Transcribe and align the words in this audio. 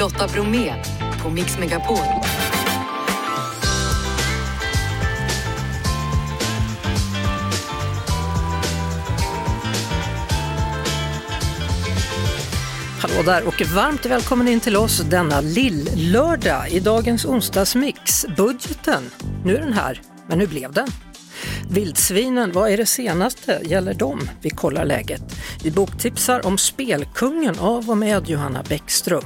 Lotta 0.00 0.26
Bromé 0.26 0.74
på 1.22 1.30
Mix 1.30 1.58
Megapol. 1.58 1.98
Hallå 13.00 13.22
där 13.24 13.46
och 13.46 13.62
varmt 13.74 14.06
välkommen 14.06 14.48
in 14.48 14.60
till 14.60 14.76
oss 14.76 14.98
denna 14.98 15.40
lill-lördag 15.40 16.68
i 16.70 16.80
dagens 16.80 17.24
onsdagsmix. 17.24 18.26
Budgeten, 18.36 19.02
nu 19.44 19.56
är 19.56 19.60
den 19.60 19.72
här, 19.72 20.02
men 20.26 20.40
hur 20.40 20.46
blev 20.46 20.72
den? 20.72 20.88
Vildsvinen, 21.70 22.52
vad 22.52 22.70
är 22.70 22.76
det 22.76 22.86
senaste? 22.86 23.60
Gäller 23.64 23.94
dem? 23.94 24.30
Vi 24.42 24.50
kollar 24.50 24.84
läget. 24.84 25.22
Vi 25.62 25.70
boktipsar 25.70 26.46
om 26.46 26.58
Spelkungen 26.58 27.58
av 27.58 27.90
och 27.90 27.98
med 27.98 28.28
Johanna 28.28 28.62
Bäckström. 28.68 29.24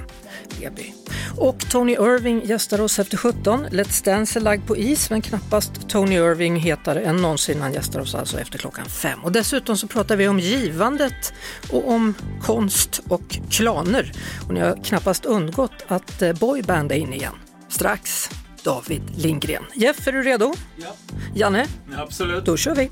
Eby. 0.65 0.93
Och 1.37 1.71
Tony 1.71 1.93
Irving 1.93 2.45
gästar 2.45 2.81
oss 2.81 2.99
efter 2.99 3.17
17. 3.17 3.67
Let's 3.67 4.05
Dance 4.05 4.39
är 4.39 4.41
lagd 4.41 4.67
på 4.67 4.77
is 4.77 5.11
men 5.11 5.23
knappast 5.23 5.89
Tony 5.89 6.15
Irving 6.15 6.57
hetare 6.57 7.01
än 7.01 7.17
någonsin. 7.17 7.63
Han 7.63 7.73
gästar 7.73 8.01
oss 8.01 8.15
alltså 8.15 8.41
efter 8.41 8.59
klockan 8.59 8.85
fem. 8.85 9.25
Och 9.25 9.33
dessutom 9.33 9.77
så 9.77 9.87
pratar 9.87 10.17
vi 10.17 10.29
om 10.29 10.39
givandet 10.39 11.33
och 11.71 11.91
om 11.91 12.15
konst 12.43 13.01
och 13.09 13.39
klaner. 13.51 14.13
Och 14.47 14.55
ni 14.55 14.61
har 14.61 14.85
knappast 14.85 15.25
undgått 15.25 15.85
att 15.89 16.23
eh, 16.23 16.33
boyband 16.33 16.93
är 16.93 16.97
inne 16.97 17.17
igen. 17.17 17.35
Strax 17.69 18.31
David 18.63 19.03
Lindgren. 19.17 19.65
Jeff, 19.75 20.09
är 20.09 20.13
du 20.13 20.23
redo? 20.23 20.55
Ja. 20.77 20.97
Janne? 21.35 21.67
Ja, 21.93 22.03
absolut. 22.03 22.45
Då 22.45 22.57
kör 22.57 22.75
vi! 22.75 22.91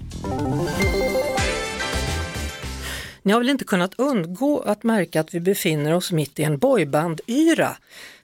Ni 3.23 3.33
har 3.33 3.41
väl 3.41 3.49
inte 3.49 3.65
kunnat 3.65 3.95
undgå 3.99 4.61
att 4.61 4.83
märka 4.83 5.21
att 5.21 5.35
vi 5.35 5.41
befinner 5.41 5.95
oss 5.95 6.13
mitt 6.13 6.39
i 6.39 6.43
en 6.43 6.59
boyband-yra. 6.59 7.77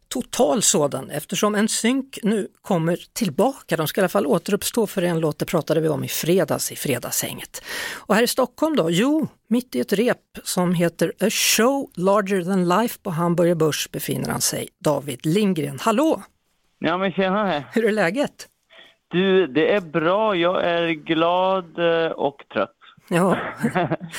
Total 0.09 0.63
sådan 0.63 1.11
eftersom 1.11 1.55
en 1.55 1.69
synk 1.69 2.19
nu 2.23 2.49
kommer 2.63 2.99
tillbaka. 3.13 3.77
De 3.77 3.87
ska 3.87 4.01
i 4.01 4.03
alla 4.03 4.09
fall 4.09 4.27
återuppstå 4.27 4.87
för 4.87 5.03
en 5.03 5.21
låt, 5.21 5.39
det 5.39 5.47
pratade 5.47 5.81
vi 5.81 5.89
om 5.89 6.05
i 6.05 6.09
fredags 6.09 6.73
i 6.73 6.77
Fredagshänget. 6.77 7.65
Och 7.97 8.15
här 8.15 8.23
i 8.23 8.27
Stockholm 8.27 8.77
då? 8.77 8.91
Jo, 8.91 9.29
mitt 9.49 9.75
i 9.75 9.81
ett 9.81 9.93
rep 9.93 10.19
som 10.43 10.75
heter 10.75 11.13
A 11.21 11.31
Show 11.31 11.91
Larger 11.95 12.43
Than 12.43 12.69
Life 12.69 12.99
på 13.03 13.11
Hamburger 13.11 13.55
Börs 13.55 13.91
befinner 13.91 14.31
han 14.31 14.41
sig, 14.41 14.69
David 14.79 15.27
Lindgren. 15.27 15.79
Hallå! 15.81 16.23
Ja 16.79 16.99
men 16.99 17.13
tjena! 17.13 17.65
Hur 17.73 17.85
är 17.85 17.93
läget? 17.93 18.49
Du, 19.11 19.47
det 19.47 19.73
är 19.73 19.81
bra. 19.81 20.37
Jag 20.37 20.65
är 20.65 20.89
glad 20.89 21.79
eh, 21.79 22.11
och 22.11 22.45
trött. 22.53 22.78
Ja, 23.11 23.37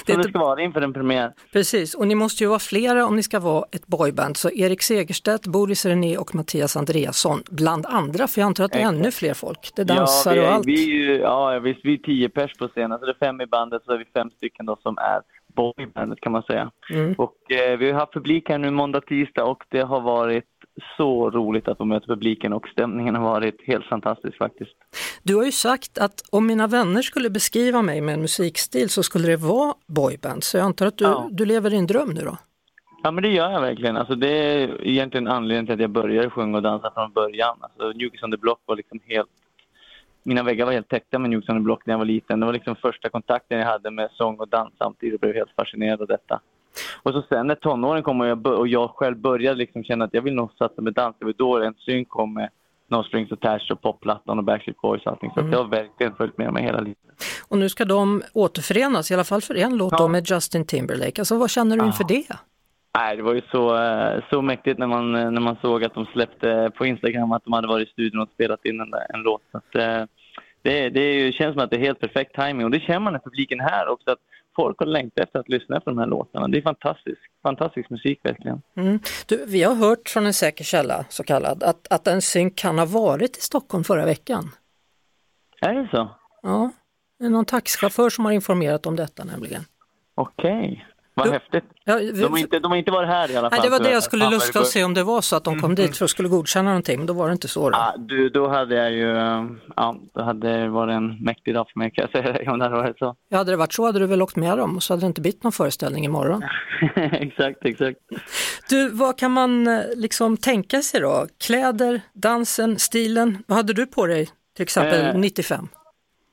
Som 0.05 0.17
det 0.17 0.23
ska 0.23 0.39
vara 0.39 0.61
inför 0.61 0.81
en 0.81 0.93
premiär. 0.93 1.33
precis. 1.53 1.93
Och 1.95 2.07
ni 2.07 2.15
måste 2.15 2.43
ju 2.43 2.47
vara 2.47 2.59
flera 2.59 3.05
om 3.05 3.15
ni 3.15 3.23
ska 3.23 3.39
vara 3.39 3.65
ett 3.71 3.87
boyband. 3.87 4.37
Så 4.37 4.49
Erik 4.51 4.81
Segerstedt, 4.81 5.47
Boris 5.47 5.85
René 5.85 6.17
och 6.17 6.35
Mattias 6.35 6.77
Andreasson 6.77 7.43
bland 7.51 7.85
andra, 7.85 8.27
för 8.27 8.41
jag 8.41 8.45
antar 8.45 8.63
att 8.63 8.71
det 8.71 8.77
är 8.77 8.81
Exakt. 8.81 8.95
ännu 8.99 9.11
fler 9.11 9.33
folk. 9.33 9.71
Det 9.75 9.83
dansar 9.83 10.35
ja, 10.35 10.41
vi, 10.41 10.47
och 10.47 10.53
allt. 10.53 10.65
Vi, 10.67 10.83
är 10.83 11.03
ju- 11.13 11.17
ja, 11.19 11.59
visst, 11.59 11.79
vi 11.83 11.93
är 11.93 11.97
tio 11.97 12.29
pers 12.29 12.53
på 12.57 12.67
scenen, 12.67 12.99
så 12.99 13.05
det 13.05 13.11
är 13.11 13.25
fem 13.25 13.41
i 13.41 13.45
bandet, 13.45 13.81
så 13.85 13.91
är 13.91 13.97
vi 13.97 14.05
fem 14.05 14.29
stycken 14.29 14.65
då 14.65 14.77
som 14.83 14.97
är 14.97 15.21
boybandet 15.55 16.19
kan 16.21 16.31
man 16.31 16.43
säga. 16.43 16.71
Mm. 16.89 17.13
Och 17.17 17.51
eh, 17.51 17.77
vi 17.77 17.91
har 17.91 17.99
haft 17.99 18.13
publik 18.13 18.49
här 18.49 18.57
nu 18.57 18.71
måndag, 18.71 19.01
tisdag 19.01 19.43
och 19.43 19.63
det 19.69 19.81
har 19.81 20.01
varit 20.01 20.45
så 20.97 21.29
roligt 21.29 21.67
att 21.67 21.77
få 21.77 21.85
möta 21.85 22.07
publiken 22.07 22.53
och 22.53 22.67
stämningen 22.67 23.15
har 23.15 23.23
varit 23.23 23.67
helt 23.67 23.85
fantastisk 23.85 24.37
faktiskt. 24.37 24.71
Du 25.23 25.35
har 25.35 25.45
ju 25.45 25.51
sagt 25.51 25.97
att 25.97 26.21
om 26.31 26.47
mina 26.47 26.67
vänner 26.67 27.01
skulle 27.01 27.29
beskriva 27.29 27.81
mig 27.81 28.01
med 28.01 28.13
en 28.13 28.21
musikstil 28.21 28.89
så 28.89 29.03
skulle 29.03 29.27
det 29.27 29.37
vara 29.37 29.73
boyband. 29.87 30.43
Så 30.43 30.57
jag 30.57 30.63
antar 30.65 30.85
att 30.85 30.97
du, 30.97 31.03
Ja. 31.05 31.27
du 31.31 31.45
lever 31.45 31.69
din 31.69 31.87
dröm 31.87 32.09
nu 32.09 32.21
då? 32.21 32.37
Ja 33.03 33.11
men 33.11 33.23
det 33.23 33.29
gör 33.29 33.51
jag 33.51 33.61
verkligen. 33.61 33.97
Alltså, 33.97 34.15
det 34.15 34.27
är 34.27 34.87
egentligen 34.87 35.27
anledningen 35.27 35.65
till 35.65 35.73
att 35.73 35.81
jag 35.81 35.89
började 35.89 36.29
sjunga 36.29 36.57
och 36.57 36.63
dansa 36.63 36.91
från 36.93 37.11
början. 37.13 37.57
Alltså, 37.61 37.87
New 37.87 38.09
Kids 38.09 38.23
on 38.23 38.31
the 38.31 38.37
Block 38.37 38.59
var 38.65 38.75
liksom 38.75 38.99
helt... 39.07 39.29
Mina 40.23 40.43
väggar 40.43 40.65
var 40.65 40.73
helt 40.73 40.89
täckta 40.89 41.19
med 41.19 41.29
New 41.29 41.39
Kids 41.41 41.49
on 41.49 41.55
the 41.55 41.61
Block 41.63 41.85
när 41.85 41.93
jag 41.93 41.97
var 41.97 42.05
liten. 42.05 42.39
Det 42.39 42.45
var 42.45 42.53
liksom 42.53 42.75
första 42.75 43.09
kontakten 43.09 43.59
jag 43.59 43.65
hade 43.65 43.91
med 43.91 44.09
sång 44.13 44.39
och 44.39 44.47
dans 44.47 44.73
samtidigt 44.77 45.13
och 45.13 45.19
blev 45.19 45.33
helt 45.35 45.51
fascinerad 45.55 46.01
av 46.01 46.07
detta. 46.07 46.39
Och 47.03 47.11
så 47.11 47.23
sen 47.29 47.47
när 47.47 47.55
tonåren 47.55 48.03
kom 48.03 48.21
och 48.21 48.27
jag, 48.27 48.47
och 48.47 48.67
jag 48.67 48.89
själv 48.89 49.17
började 49.17 49.57
liksom 49.57 49.83
känna 49.83 50.05
att 50.05 50.13
jag 50.13 50.21
vill 50.21 50.35
nog 50.35 50.51
satsa 50.57 50.81
med 50.81 50.93
dans, 50.93 51.15
det 51.19 51.25
var 51.25 51.33
då 51.37 51.61
en 51.61 51.73
syn 51.73 52.05
kom 52.05 52.33
med 52.33 52.49
No 52.87 53.03
Strings 53.03 53.31
Attached 53.31 53.71
och 53.71 53.81
Popplattan 53.81 54.37
och 54.37 54.43
Backstreet 54.43 54.81
Boys 54.81 55.05
och 55.05 55.11
allting. 55.11 55.31
Så 55.33 55.39
att 55.39 55.51
jag 55.51 55.63
har 55.63 55.69
verkligen 55.69 56.15
följt 56.15 56.37
med 56.37 56.53
mig 56.53 56.63
hela 56.63 56.79
livet. 56.79 56.97
Och 57.47 57.57
nu 57.57 57.69
ska 57.69 57.85
de 57.85 58.21
återförenas, 58.33 59.11
i 59.11 59.13
alla 59.13 59.23
fall 59.23 59.41
för 59.41 59.55
en 59.55 59.77
låt 59.77 59.97
då, 59.97 60.07
med 60.07 60.29
Justin 60.29 60.65
Timberlake. 60.65 61.21
Alltså 61.21 61.37
vad 61.37 61.49
känner 61.49 61.77
du 61.77 61.85
inför 61.85 62.03
det? 62.03 62.25
Nej, 62.97 63.17
det 63.17 63.23
var 63.23 63.33
ju 63.33 63.41
så, 63.51 63.75
eh, 63.77 64.23
så 64.29 64.41
mäktigt 64.41 64.79
när 64.79 64.87
man, 64.87 65.15
eh, 65.15 65.31
när 65.31 65.41
man 65.41 65.57
såg 65.61 65.83
att 65.83 65.93
de 65.93 66.05
släppte 66.05 66.71
på 66.77 66.85
Instagram 66.85 67.31
att 67.31 67.43
de 67.43 67.53
hade 67.53 67.67
varit 67.67 67.87
i 67.87 67.91
studion 67.91 68.21
och 68.21 68.29
spelat 68.33 68.65
in 68.65 68.79
en, 68.79 68.93
en 69.09 69.21
låt. 69.21 69.41
Så 69.51 69.57
att, 69.57 69.75
eh, 69.75 70.03
det, 70.61 70.89
det 70.89 71.35
känns 71.35 71.53
som 71.53 71.63
att 71.63 71.69
det 71.69 71.75
är 71.75 71.81
helt 71.81 71.99
perfekt 71.99 72.35
timing 72.35 72.65
och 72.65 72.71
det 72.71 72.79
känner 72.79 72.99
man 72.99 73.15
i 73.15 73.19
publiken 73.19 73.59
här 73.59 73.87
också 73.87 74.11
att 74.11 74.19
folk 74.55 74.79
har 74.79 74.85
längtat 74.85 75.23
efter 75.23 75.39
att 75.39 75.49
lyssna 75.49 75.79
på 75.79 75.89
de 75.89 75.99
här 75.99 76.05
låtarna. 76.05 76.47
Det 76.47 76.57
är 76.57 76.61
fantastiskt, 76.61 77.21
fantastisk 77.43 77.89
musik 77.89 78.19
verkligen. 78.23 78.61
Mm. 78.75 78.99
Du, 79.27 79.45
vi 79.45 79.63
har 79.63 79.75
hört 79.75 80.09
från 80.09 80.25
en 80.25 80.33
säker 80.33 80.63
källa, 80.63 81.05
så 81.09 81.23
kallad, 81.23 81.63
att, 81.63 81.87
att 81.89 82.07
en 82.07 82.21
synk 82.21 82.55
kan 82.55 82.79
ha 82.79 82.85
varit 82.85 83.37
i 83.37 83.41
Stockholm 83.41 83.83
förra 83.83 84.05
veckan. 84.05 84.51
Är 85.61 85.73
det 85.73 85.87
så? 85.91 86.09
Ja, 86.41 86.71
det 87.19 87.25
är 87.25 87.29
någon 87.29 87.45
taxichaufför 87.45 88.09
som 88.09 88.25
har 88.25 88.31
informerat 88.31 88.85
om 88.85 88.95
detta 88.95 89.23
nämligen. 89.23 89.61
Okej, 90.15 90.85
vad 91.19 91.27
Du- 91.27 91.31
häftigt. 91.31 91.63
Ja, 91.85 91.95
vi- 91.95 92.11
De 92.11 92.31
har, 92.31 92.39
inte, 92.39 92.59
de 92.59 92.71
har 92.71 92.77
inte 92.77 92.91
varit 92.91 93.09
här 93.09 93.31
i 93.31 93.35
alla 93.37 93.49
fall. 93.49 93.59
Nej, 93.59 93.69
det 93.69 93.77
var 93.77 93.83
det 93.83 93.91
jag 93.91 94.03
skulle 94.03 94.23
vad 94.23 94.33
luska 94.33 94.59
och 94.59 94.67
se 94.67 94.83
om 94.83 94.93
det 94.93 95.03
var 95.03 95.21
så 95.21 95.35
att 95.35 95.43
de 95.43 95.59
kom 95.61 95.75
dit 95.75 95.97
för 95.97 96.05
att 96.05 96.11
skulle 96.11 96.29
godkänna 96.29 96.69
någonting, 96.69 96.97
men 96.97 97.07
då 97.07 97.13
var 97.13 97.27
det 97.27 97.31
inte 97.33 97.47
så. 97.47 97.69
Då. 97.69 97.77
Ja, 97.77 97.95
du, 97.97 98.29
då 98.29 98.47
hade 98.47 98.75
jag 98.75 98.91
ju, 98.91 99.07
ja, 99.75 99.95
då 100.13 100.21
hade 100.21 100.57
det 100.59 100.69
varit 100.69 100.93
en 100.93 101.23
mäktig 101.23 101.53
dag 101.53 101.65
för 101.73 101.79
mig 101.79 101.91
kan 101.91 102.07
jag 102.11 102.23
säga 102.23 102.33
dig, 102.33 102.49
om 102.49 102.59
det 102.59 102.65
hade 102.65 102.75
varit 102.77 102.97
så. 102.97 103.15
Ja, 103.29 103.37
hade 103.37 103.51
det 103.51 103.57
varit 103.57 103.73
så 103.73 103.85
hade 103.85 103.99
du 103.99 104.05
väl 104.05 104.21
åkt 104.21 104.35
med 104.35 104.57
dem 104.57 104.75
och 104.75 104.83
så 104.83 104.93
hade 104.93 105.01
det 105.01 105.07
inte 105.07 105.21
blivit 105.21 105.43
någon 105.43 105.51
föreställning 105.51 106.05
imorgon. 106.05 106.43
exakt, 106.95 107.65
exakt. 107.65 107.97
Du, 108.69 108.89
vad 108.89 109.17
kan 109.19 109.31
man 109.31 109.67
eh, 109.67 109.79
liksom 109.95 110.37
tänka 110.37 110.81
sig 110.81 111.01
då? 111.01 111.27
Kläder, 111.43 112.01
dansen, 112.13 112.79
stilen. 112.79 113.43
Vad 113.47 113.55
hade 113.57 113.73
du 113.73 113.85
på 113.85 114.05
dig 114.05 114.29
till 114.55 114.63
exempel 114.63 115.05
Eh, 115.05 115.15
95? 115.15 115.67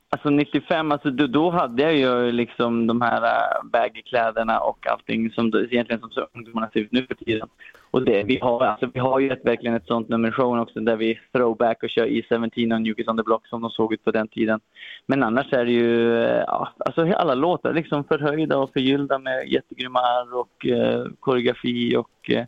Alltså 0.09 0.31
95, 0.31 0.93
alltså 0.93 1.11
då, 1.11 1.27
då 1.27 1.51
hade 1.51 1.83
jag 1.83 1.97
ju 1.97 2.33
liksom 2.33 2.87
de 2.87 3.01
här 3.01 3.23
äh, 3.23 3.71
baggy-kläderna 3.73 4.59
och 4.59 4.87
allting 4.87 5.31
som 5.31 5.47
egentligen 5.71 6.01
som 6.01 6.11
så 6.11 6.27
ungdomarna 6.35 6.71
ser 6.73 6.81
ut 6.81 6.93
nu 6.93 7.07
för 7.07 7.15
tiden. 7.15 7.49
Och 7.91 8.05
det, 8.05 8.23
vi, 8.23 8.39
har, 8.39 8.65
alltså, 8.65 8.91
vi 8.95 9.01
har 9.01 9.21
ju 9.21 9.31
ett, 9.31 9.45
verkligen 9.45 9.77
ett 9.77 9.87
sånt 9.87 10.09
nummer 10.09 10.31
showen 10.31 10.61
också 10.61 10.81
där 10.81 10.97
vi 10.97 11.19
throwback 11.33 11.83
och 11.83 11.91
kör 11.91 12.07
E17 12.07 12.75
och 12.75 12.83
New 12.83 12.95
Kids 12.95 13.09
on 13.09 13.17
the 13.17 13.23
Block 13.23 13.47
som 13.47 13.63
de 13.63 13.71
såg 13.71 13.93
ut 13.93 14.05
på 14.05 14.11
den 14.11 14.29
tiden. 14.29 14.61
Men 15.07 15.23
annars 15.23 15.53
är 15.53 15.65
det 15.65 15.73
ju 15.73 16.23
äh, 16.25 16.45
ja, 16.47 16.73
alltså 16.79 17.13
alla 17.13 17.35
låtar 17.35 17.73
liksom 17.73 18.05
förhöjda 18.05 18.59
och 18.59 18.73
förgyllda 18.73 19.19
med 19.19 19.49
jättegrymma 19.49 19.99
arr 19.99 20.35
och 20.35 20.67
eh, 20.67 21.07
koreografi 21.21 21.97
och 21.97 22.31
eh, 22.31 22.45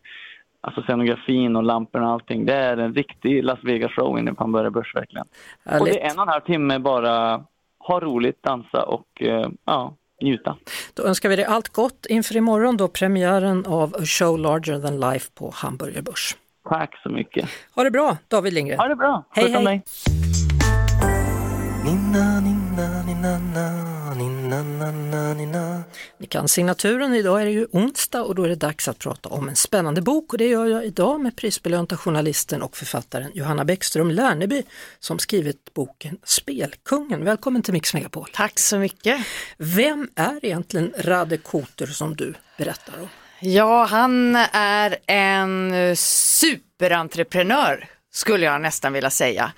alltså 0.60 0.82
scenografin 0.82 1.56
och 1.56 1.62
lamporna 1.62 2.06
och 2.06 2.12
allting. 2.12 2.46
Det 2.46 2.54
är 2.54 2.76
en 2.76 2.94
riktig 2.94 3.44
Las 3.44 3.58
Vegas-show 3.62 4.18
inne 4.18 4.34
på 4.34 4.42
Hamburger 4.42 4.70
Börs 4.70 4.94
verkligen. 4.94 5.26
Och 5.64 5.72
Härligt. 5.72 5.94
det 5.94 6.00
är 6.00 6.10
en 6.10 6.18
och 6.18 6.22
en 6.22 6.28
halv 6.28 6.40
timme 6.40 6.78
bara 6.78 7.44
ha 7.78 8.00
roligt, 8.00 8.42
dansa 8.42 8.82
och 8.82 9.22
eh, 9.22 9.48
ja, 9.64 9.94
njuta. 10.22 10.56
Då 10.94 11.02
önskar 11.02 11.28
vi 11.28 11.36
dig 11.36 11.44
allt 11.44 11.68
gott 11.68 12.06
inför 12.08 12.36
imorgon 12.36 12.76
då 12.76 12.88
premiären 12.88 13.66
av 13.66 13.94
A 13.94 14.04
Show 14.04 14.38
Larger 14.38 14.80
Than 14.80 15.00
Life 15.00 15.30
på 15.34 15.52
Hamburger 15.54 16.02
Börs. 16.02 16.36
Tack 16.68 17.02
så 17.02 17.08
mycket. 17.08 17.48
Ha 17.74 17.84
det 17.84 17.90
bra 17.90 18.16
David 18.28 18.52
Lindgren. 18.52 18.78
Ha 18.78 18.88
det 18.88 18.96
bra. 18.96 19.24
Hej, 19.30 19.52
hej. 19.52 19.64
dig. 19.64 19.82
Na, 24.48 24.62
na, 24.62 25.34
na. 25.34 25.82
Ni 26.18 26.26
kan 26.26 26.48
signaturen, 26.48 27.14
idag 27.14 27.40
är 27.40 27.44
det 27.44 27.50
ju 27.50 27.66
onsdag 27.72 28.22
och 28.22 28.34
då 28.34 28.42
är 28.42 28.48
det 28.48 28.54
dags 28.54 28.88
att 28.88 28.98
prata 28.98 29.28
om 29.28 29.48
en 29.48 29.56
spännande 29.56 30.02
bok 30.02 30.32
och 30.32 30.38
det 30.38 30.46
gör 30.46 30.66
jag 30.66 30.84
idag 30.84 31.20
med 31.20 31.36
prisbelönta 31.36 31.96
journalisten 31.96 32.62
och 32.62 32.76
författaren 32.76 33.30
Johanna 33.34 33.64
Bäckström 33.64 34.10
Lärneby 34.10 34.62
som 34.98 35.18
skrivit 35.18 35.74
boken 35.74 36.18
Spelkungen. 36.24 37.24
Välkommen 37.24 37.62
till 37.62 37.72
Mix 37.72 37.94
Megapol. 37.94 38.28
Tack 38.32 38.58
så 38.58 38.78
mycket. 38.78 39.26
Vem 39.56 40.08
är 40.14 40.44
egentligen 40.44 40.94
Rade 40.98 41.36
Koter 41.36 41.86
som 41.86 42.16
du 42.16 42.34
berättar 42.58 43.00
om? 43.00 43.08
Ja, 43.40 43.84
han 43.84 44.36
är 44.52 44.96
en 45.06 45.96
superentreprenör 45.96 47.88
skulle 48.12 48.46
jag 48.46 48.60
nästan 48.60 48.92
vilja 48.92 49.10
säga. 49.10 49.52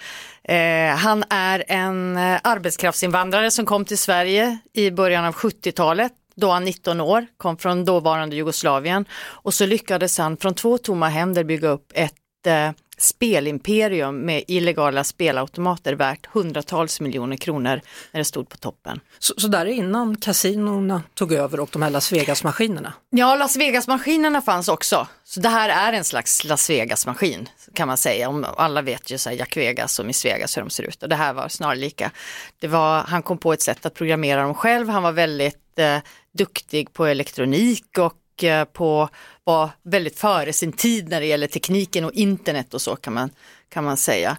Eh, 0.44 0.96
han 0.96 1.24
är 1.30 1.64
en 1.68 2.16
eh, 2.16 2.40
arbetskraftsinvandrare 2.44 3.50
som 3.50 3.66
kom 3.66 3.84
till 3.84 3.98
Sverige 3.98 4.58
i 4.72 4.90
början 4.90 5.24
av 5.24 5.34
70-talet. 5.34 6.12
Då 6.34 6.50
han 6.50 6.64
19 6.64 7.00
år, 7.00 7.26
kom 7.36 7.56
från 7.56 7.84
dåvarande 7.84 8.36
Jugoslavien 8.36 9.04
och 9.20 9.54
så 9.54 9.66
lyckades 9.66 10.18
han 10.18 10.36
från 10.36 10.54
två 10.54 10.78
tomma 10.78 11.08
händer 11.08 11.44
bygga 11.44 11.68
upp 11.68 11.92
ett 11.94 12.46
eh, 12.46 12.70
spelimperium 13.00 14.16
med 14.20 14.44
illegala 14.48 15.04
spelautomater 15.04 15.92
värt 15.92 16.26
hundratals 16.26 17.00
miljoner 17.00 17.36
kronor 17.36 17.80
när 18.12 18.18
det 18.20 18.24
stod 18.24 18.48
på 18.48 18.56
toppen. 18.56 19.00
Så, 19.18 19.34
så 19.36 19.48
där 19.48 19.66
är 19.66 19.70
innan 19.70 20.16
kasinorna 20.16 21.02
tog 21.14 21.32
över 21.32 21.60
och 21.60 21.68
de 21.72 21.82
här 21.82 21.90
Las 21.90 22.12
Vegas-maskinerna? 22.12 22.92
Ja, 23.10 23.36
Las 23.36 23.56
Vegas-maskinerna 23.56 24.40
fanns 24.42 24.68
också. 24.68 25.06
Så 25.24 25.40
det 25.40 25.48
här 25.48 25.68
är 25.68 25.92
en 25.92 26.04
slags 26.04 26.44
Las 26.44 26.70
Vegas-maskin 26.70 27.48
kan 27.74 27.88
man 27.88 27.96
säga. 27.96 28.28
Om 28.28 28.46
alla 28.56 28.82
vet 28.82 29.10
ju 29.10 29.18
så 29.18 29.30
här 29.30 29.36
Jack 29.36 29.56
Vegas 29.56 29.98
och 29.98 30.06
Miss 30.06 30.24
Vegas 30.24 30.56
hur 30.56 30.62
de 30.62 30.70
ser 30.70 30.82
ut 30.82 31.02
och 31.02 31.08
det 31.08 31.16
här 31.16 31.32
var 31.32 31.48
snarlika. 31.48 32.10
Det 32.58 32.68
var, 32.68 33.00
han 33.00 33.22
kom 33.22 33.38
på 33.38 33.52
ett 33.52 33.62
sätt 33.62 33.86
att 33.86 33.94
programmera 33.94 34.42
dem 34.42 34.54
själv. 34.54 34.88
Han 34.88 35.02
var 35.02 35.12
väldigt 35.12 35.78
eh, 35.78 35.98
duktig 36.32 36.92
på 36.92 37.06
elektronik 37.06 37.98
och 37.98 38.44
eh, 38.44 38.64
på 38.64 39.08
var 39.50 39.70
väldigt 39.82 40.18
före 40.18 40.52
sin 40.52 40.72
tid 40.72 41.08
när 41.08 41.20
det 41.20 41.26
gäller 41.26 41.46
tekniken 41.46 42.04
och 42.04 42.12
internet 42.12 42.74
och 42.74 42.82
så 42.82 42.96
kan 42.96 43.12
man, 43.12 43.30
kan 43.68 43.84
man 43.84 43.96
säga. 43.96 44.36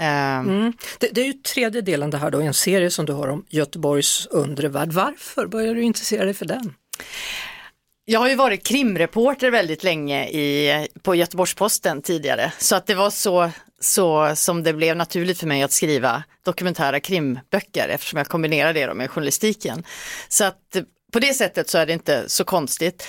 Eh, 0.00 0.38
Mm. 0.38 0.72
Det, 0.98 1.08
det 1.12 1.20
är 1.20 1.24
ju 1.24 1.32
tredje 1.32 1.80
delen 1.80 2.10
det 2.10 2.18
här 2.18 2.30
då, 2.30 2.40
en 2.40 2.54
serie 2.54 2.90
som 2.90 3.06
du 3.06 3.12
har 3.12 3.28
om 3.28 3.44
Göteborgs 3.48 4.26
undre 4.26 4.68
värld. 4.68 4.92
Varför 4.92 5.46
började 5.46 5.74
du 5.74 5.82
intressera 5.82 6.24
dig 6.24 6.34
för 6.34 6.46
den? 6.46 6.74
Jag 8.04 8.20
har 8.20 8.28
ju 8.28 8.34
varit 8.34 8.66
krimreporter 8.66 9.50
väldigt 9.50 9.84
länge 9.84 10.28
i, 10.28 10.88
på 11.02 11.14
Göteborgs-Posten 11.14 12.02
tidigare, 12.02 12.52
så 12.58 12.76
att 12.76 12.86
det 12.86 12.94
var 12.94 13.10
så, 13.10 13.50
så 13.80 14.36
som 14.36 14.62
det 14.62 14.72
blev 14.72 14.96
naturligt 14.96 15.38
för 15.38 15.46
mig 15.46 15.62
att 15.62 15.72
skriva 15.72 16.22
dokumentära 16.44 17.00
krimböcker 17.00 17.88
eftersom 17.88 18.16
jag 18.16 18.28
kombinerar 18.28 18.74
det 18.74 18.94
med 18.94 19.10
journalistiken. 19.10 19.84
Så 20.28 20.44
att 20.44 20.76
på 21.12 21.20
det 21.20 21.34
sättet 21.34 21.68
så 21.68 21.78
är 21.78 21.86
det 21.86 21.92
inte 21.92 22.24
så 22.28 22.44
konstigt. 22.44 23.08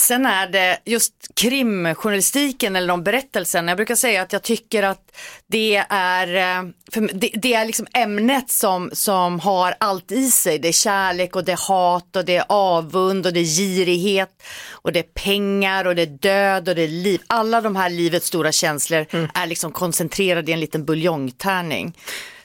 Sen 0.00 0.26
är 0.26 0.48
det 0.48 0.78
just 0.84 1.12
krimjournalistiken 1.34 2.76
eller 2.76 2.88
de 2.88 3.02
berättelserna, 3.02 3.70
jag 3.70 3.76
brukar 3.76 3.94
säga 3.94 4.22
att 4.22 4.32
jag 4.32 4.42
tycker 4.42 4.82
att 4.82 5.16
det 5.46 5.84
är, 5.88 6.34
eh, 6.34 6.70
det, 7.12 7.30
det 7.34 7.54
är 7.54 7.64
liksom 7.64 7.86
ämnet 7.94 8.50
som, 8.50 8.90
som 8.92 9.40
har 9.40 9.74
allt 9.80 10.12
i 10.12 10.30
sig. 10.30 10.58
Det 10.58 10.68
är 10.68 10.72
kärlek 10.72 11.36
och 11.36 11.44
det 11.44 11.52
är 11.52 11.68
hat 11.68 12.16
och 12.16 12.24
det 12.24 12.36
är 12.36 12.44
avund 12.48 13.26
och 13.26 13.32
det 13.32 13.40
är 13.40 13.44
girighet 13.44 14.42
och 14.70 14.92
det 14.92 14.98
är 14.98 15.22
pengar 15.24 15.84
och 15.84 15.94
det 15.94 16.02
är 16.02 16.06
död 16.06 16.68
och 16.68 16.74
det 16.74 16.82
är 16.82 16.88
liv. 16.88 17.20
Alla 17.26 17.60
de 17.60 17.76
här 17.76 17.90
livets 17.90 18.26
stora 18.26 18.52
känslor 18.52 19.06
är 19.34 19.46
liksom 19.46 19.72
koncentrerade 19.72 20.50
i 20.50 20.54
en 20.54 20.60
liten 20.60 20.84
buljongtärning. 20.84 21.94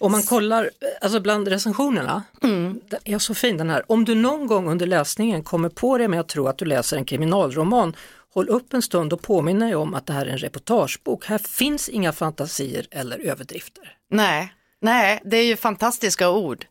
Om 0.04 0.12
man 0.12 0.24
kollar 0.24 0.70
alltså 1.02 1.20
bland 1.20 1.48
recensionerna, 1.48 2.24
den 2.90 3.00
är 3.04 3.20
så 3.20 3.34
fin 3.34 3.58
den 3.58 3.70
här. 3.70 3.92
Om 3.92 4.06
du 4.06 4.16
någon 4.16 4.48
gång 4.48 4.70
under 4.70 4.88
läsningen 4.88 5.44
kommer 5.44 5.70
på 5.70 5.98
det 5.98 6.08
med 6.08 6.20
att 6.20 6.28
tro 6.28 6.48
att 6.48 6.58
du 6.58 6.66
läser 6.66 6.98
en 6.98 7.06
kriminalroman, 7.06 7.96
håll 8.34 8.50
upp 8.50 8.74
en 8.74 8.82
stund 8.82 9.14
och 9.14 9.22
påminn 9.22 9.60
dig 9.60 9.76
om 9.76 9.94
att 9.94 10.06
det 10.06 10.14
här 10.14 10.26
är 10.26 10.30
en 10.30 10.38
reportagebok. 10.38 11.26
Här 11.26 11.38
finns 11.38 11.90
inga 11.90 12.14
fantasier 12.14 12.88
eller 12.92 13.20
överdrifter. 13.20 13.98
Nej, 14.10 14.54
nej, 14.82 15.22
det 15.26 15.38
är 15.38 15.46
ju 15.46 15.56
fantastiska 15.56 16.30
ord. 16.30 16.66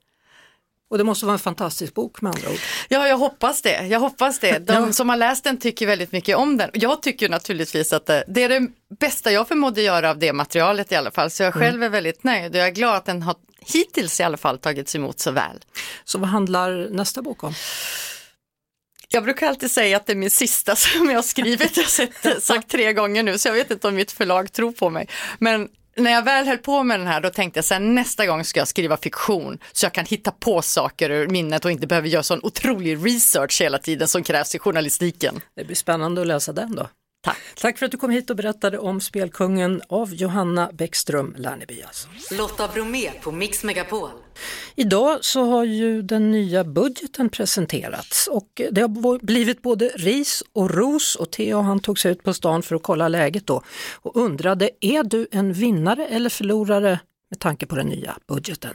Och 0.93 0.99
det 0.99 1.05
måste 1.05 1.27
vara 1.27 1.33
en 1.33 1.39
fantastisk 1.39 1.95
bok 1.95 2.23
med 2.23 2.35
andra 2.35 2.51
ord. 2.51 2.59
Ja, 2.89 3.09
jag 3.09 3.19
hoppas 3.19 3.63
det. 3.63 3.87
Jag 3.87 4.01
hoppas 4.01 4.39
det. 4.39 4.59
De 4.59 4.93
som 4.93 5.09
har 5.09 5.17
läst 5.17 5.45
den 5.45 5.57
tycker 5.57 5.87
väldigt 5.87 6.13
mycket 6.13 6.37
om 6.37 6.57
den. 6.57 6.71
Jag 6.73 7.03
tycker 7.03 7.29
naturligtvis 7.29 7.93
att 7.93 8.07
det, 8.07 8.25
det 8.29 8.43
är 8.43 8.49
det 8.49 8.69
bästa 9.01 9.33
jag 9.33 9.49
förmådde 9.49 9.83
göra 9.83 10.11
av 10.11 10.19
det 10.19 10.33
materialet 10.33 10.93
i 10.93 10.95
alla 10.95 11.11
fall. 11.11 11.31
Så 11.31 11.43
jag 11.43 11.55
själv 11.55 11.83
är 11.83 11.89
väldigt 11.89 12.25
nöjd 12.25 12.53
och 12.53 12.61
jag 12.61 12.67
är 12.67 12.71
glad 12.71 12.97
att 12.97 13.05
den 13.05 13.23
har 13.23 13.37
hittills 13.61 14.21
i 14.21 14.23
alla 14.23 14.37
fall 14.37 14.59
tagits 14.59 14.95
emot 14.95 15.21
så 15.21 15.31
väl. 15.31 15.65
Så 16.05 16.19
vad 16.19 16.29
handlar 16.29 16.89
nästa 16.91 17.23
bok 17.23 17.45
om? 17.45 17.55
Jag 19.09 19.25
brukar 19.25 19.49
alltid 19.49 19.71
säga 19.71 19.97
att 19.97 20.07
det 20.07 20.13
är 20.13 20.17
min 20.17 20.31
sista 20.31 20.77
som 20.77 21.11
jag 21.11 21.17
har 21.17 21.23
skrivit. 21.23 21.77
Jag 21.77 21.85
har 22.31 22.41
sagt 22.41 22.71
tre 22.71 22.93
gånger 22.93 23.23
nu 23.23 23.39
så 23.39 23.49
jag 23.49 23.55
vet 23.55 23.71
inte 23.71 23.89
om 23.89 23.95
mitt 23.95 24.13
förlag 24.13 24.53
tror 24.53 24.73
på 24.73 24.91
mig. 24.91 25.09
Men 25.39 25.69
när 25.97 26.11
jag 26.11 26.23
väl 26.23 26.47
höll 26.47 26.59
på 26.59 26.83
med 26.83 27.01
den 27.01 27.07
här 27.07 27.21
då 27.21 27.31
tänkte 27.31 27.59
jag 27.59 27.65
sen 27.65 27.95
nästa 27.95 28.27
gång 28.27 28.45
ska 28.45 28.61
jag 28.61 28.69
skriva 28.69 28.97
fiktion 28.97 29.59
så 29.73 29.87
jag 29.87 29.93
kan 29.93 30.05
hitta 30.05 30.31
på 30.31 30.63
saker 30.63 31.11
ur 31.11 31.29
minnet 31.29 31.65
och 31.65 31.71
inte 31.71 31.87
behöver 31.87 32.09
göra 32.09 32.23
sån 32.23 32.41
otrolig 32.43 33.07
research 33.07 33.61
hela 33.63 33.79
tiden 33.79 34.09
som 34.09 34.23
krävs 34.23 34.55
i 34.55 34.59
journalistiken. 34.59 35.41
Det 35.57 35.65
blir 35.65 35.77
spännande 35.77 36.21
att 36.21 36.27
läsa 36.27 36.53
den 36.53 36.75
då. 36.75 36.89
Tack. 37.25 37.39
Tack 37.57 37.79
för 37.79 37.87
att 37.87 37.93
du 37.93 37.99
kom 37.99 38.11
hit 38.11 38.31
och 38.31 38.37
berättade 38.37 38.79
om 38.79 39.01
Spelkungen 39.01 39.83
av 39.89 40.15
Johanna 40.15 40.71
Bäckström 40.73 41.35
Lerneby. 41.39 41.83
Alltså. 41.83 42.09
Lotta 42.35 42.69
Bromé 42.69 43.11
på 43.11 43.33
Mix 43.33 43.65
Megapol. 43.65 44.11
Idag 44.75 45.19
så 45.21 45.45
har 45.45 45.65
ju 45.65 46.03
den 46.03 46.31
nya 46.31 46.65
budgeten 46.65 47.29
presenterats 47.29 48.27
och 48.27 48.61
det 48.71 48.81
har 48.81 49.25
blivit 49.27 49.63
både 49.63 49.89
ris 49.89 50.43
och 50.53 50.71
ros 50.71 51.17
och 51.17 51.31
Theo 51.31 51.61
han 51.61 51.81
tog 51.81 51.99
sig 51.99 52.13
ut 52.13 52.23
på 52.23 52.35
stan 52.35 52.63
för 52.63 52.77
att 52.77 52.83
kolla 52.83 53.09
läget 53.09 53.47
då 53.47 53.63
och 53.95 54.17
undrade, 54.17 54.71
är 54.81 55.03
du 55.03 55.27
en 55.33 55.53
vinnare 55.53 56.07
eller 56.07 56.31
förlorare 56.31 57.01
med 57.31 57.41
tanke 57.41 57.67
på 57.67 57.77
den 57.77 57.87
nya 57.87 58.17
budgeten? 58.29 58.75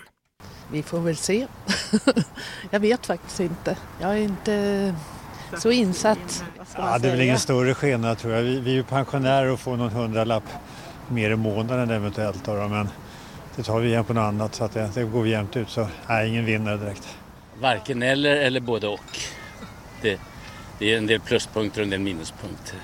Vi 0.72 0.84
får 0.84 1.00
väl 1.00 1.18
se. 1.18 1.48
jag 2.72 2.80
vet 2.80 3.06
faktiskt 3.06 3.40
inte. 3.40 3.78
Jag 4.02 4.12
är 4.12 4.22
inte 4.22 4.96
så 5.58 5.72
insatt. 5.72 6.44
Ja, 6.76 6.98
det 7.00 7.08
är 7.08 7.12
väl 7.12 7.22
ingen 7.22 7.40
större 7.40 7.74
skillnad 7.74 8.18
tror 8.18 8.34
jag. 8.34 8.42
Vi, 8.42 8.60
vi 8.60 8.72
är 8.72 8.76
ju 8.76 8.84
pensionärer 8.84 9.52
och 9.52 9.60
får 9.60 9.78
någon 9.78 9.92
hundralapp 9.92 10.44
mer 11.08 11.32
i 11.32 11.36
månaden 11.36 11.90
eventuellt. 11.90 12.46
Då, 12.46 12.54
men 12.54 12.90
det 13.56 13.64
tar 13.64 13.80
vi 13.80 13.88
igen 13.88 14.04
på 14.04 14.14
något 14.14 14.22
annat 14.22 14.56
så 14.56 14.64
att 14.64 14.74
det, 14.74 14.90
det 14.94 15.04
går 15.04 15.22
vi 15.22 15.30
jämnt 15.30 15.58
ut. 15.58 15.70
Så 15.70 15.88
nej, 16.08 16.30
ingen 16.30 16.46
vinnare 16.46 16.78
direkt. 16.78 17.18
Varken 17.62 18.04
eller 18.04 18.36
eller 18.36 18.60
både 18.60 18.88
och. 18.88 19.20
Det, 20.02 20.20
det 20.80 20.94
är 20.94 20.98
en 20.98 21.08
del 21.08 21.20
pluspunkter 21.20 21.82
och 21.82 21.84
en 21.84 21.90
del 21.90 22.00
minuspunkter. 22.00 22.80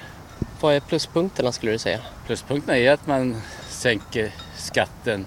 Vad 0.62 0.76
är 0.76 0.80
pluspunkterna 0.80 1.52
skulle 1.52 1.72
du 1.72 1.78
säga? 1.78 2.00
Pluspunkterna 2.26 2.78
är 2.78 2.92
att 2.92 3.08
man 3.08 3.42
sänker 3.70 4.32
skatten, 4.58 5.26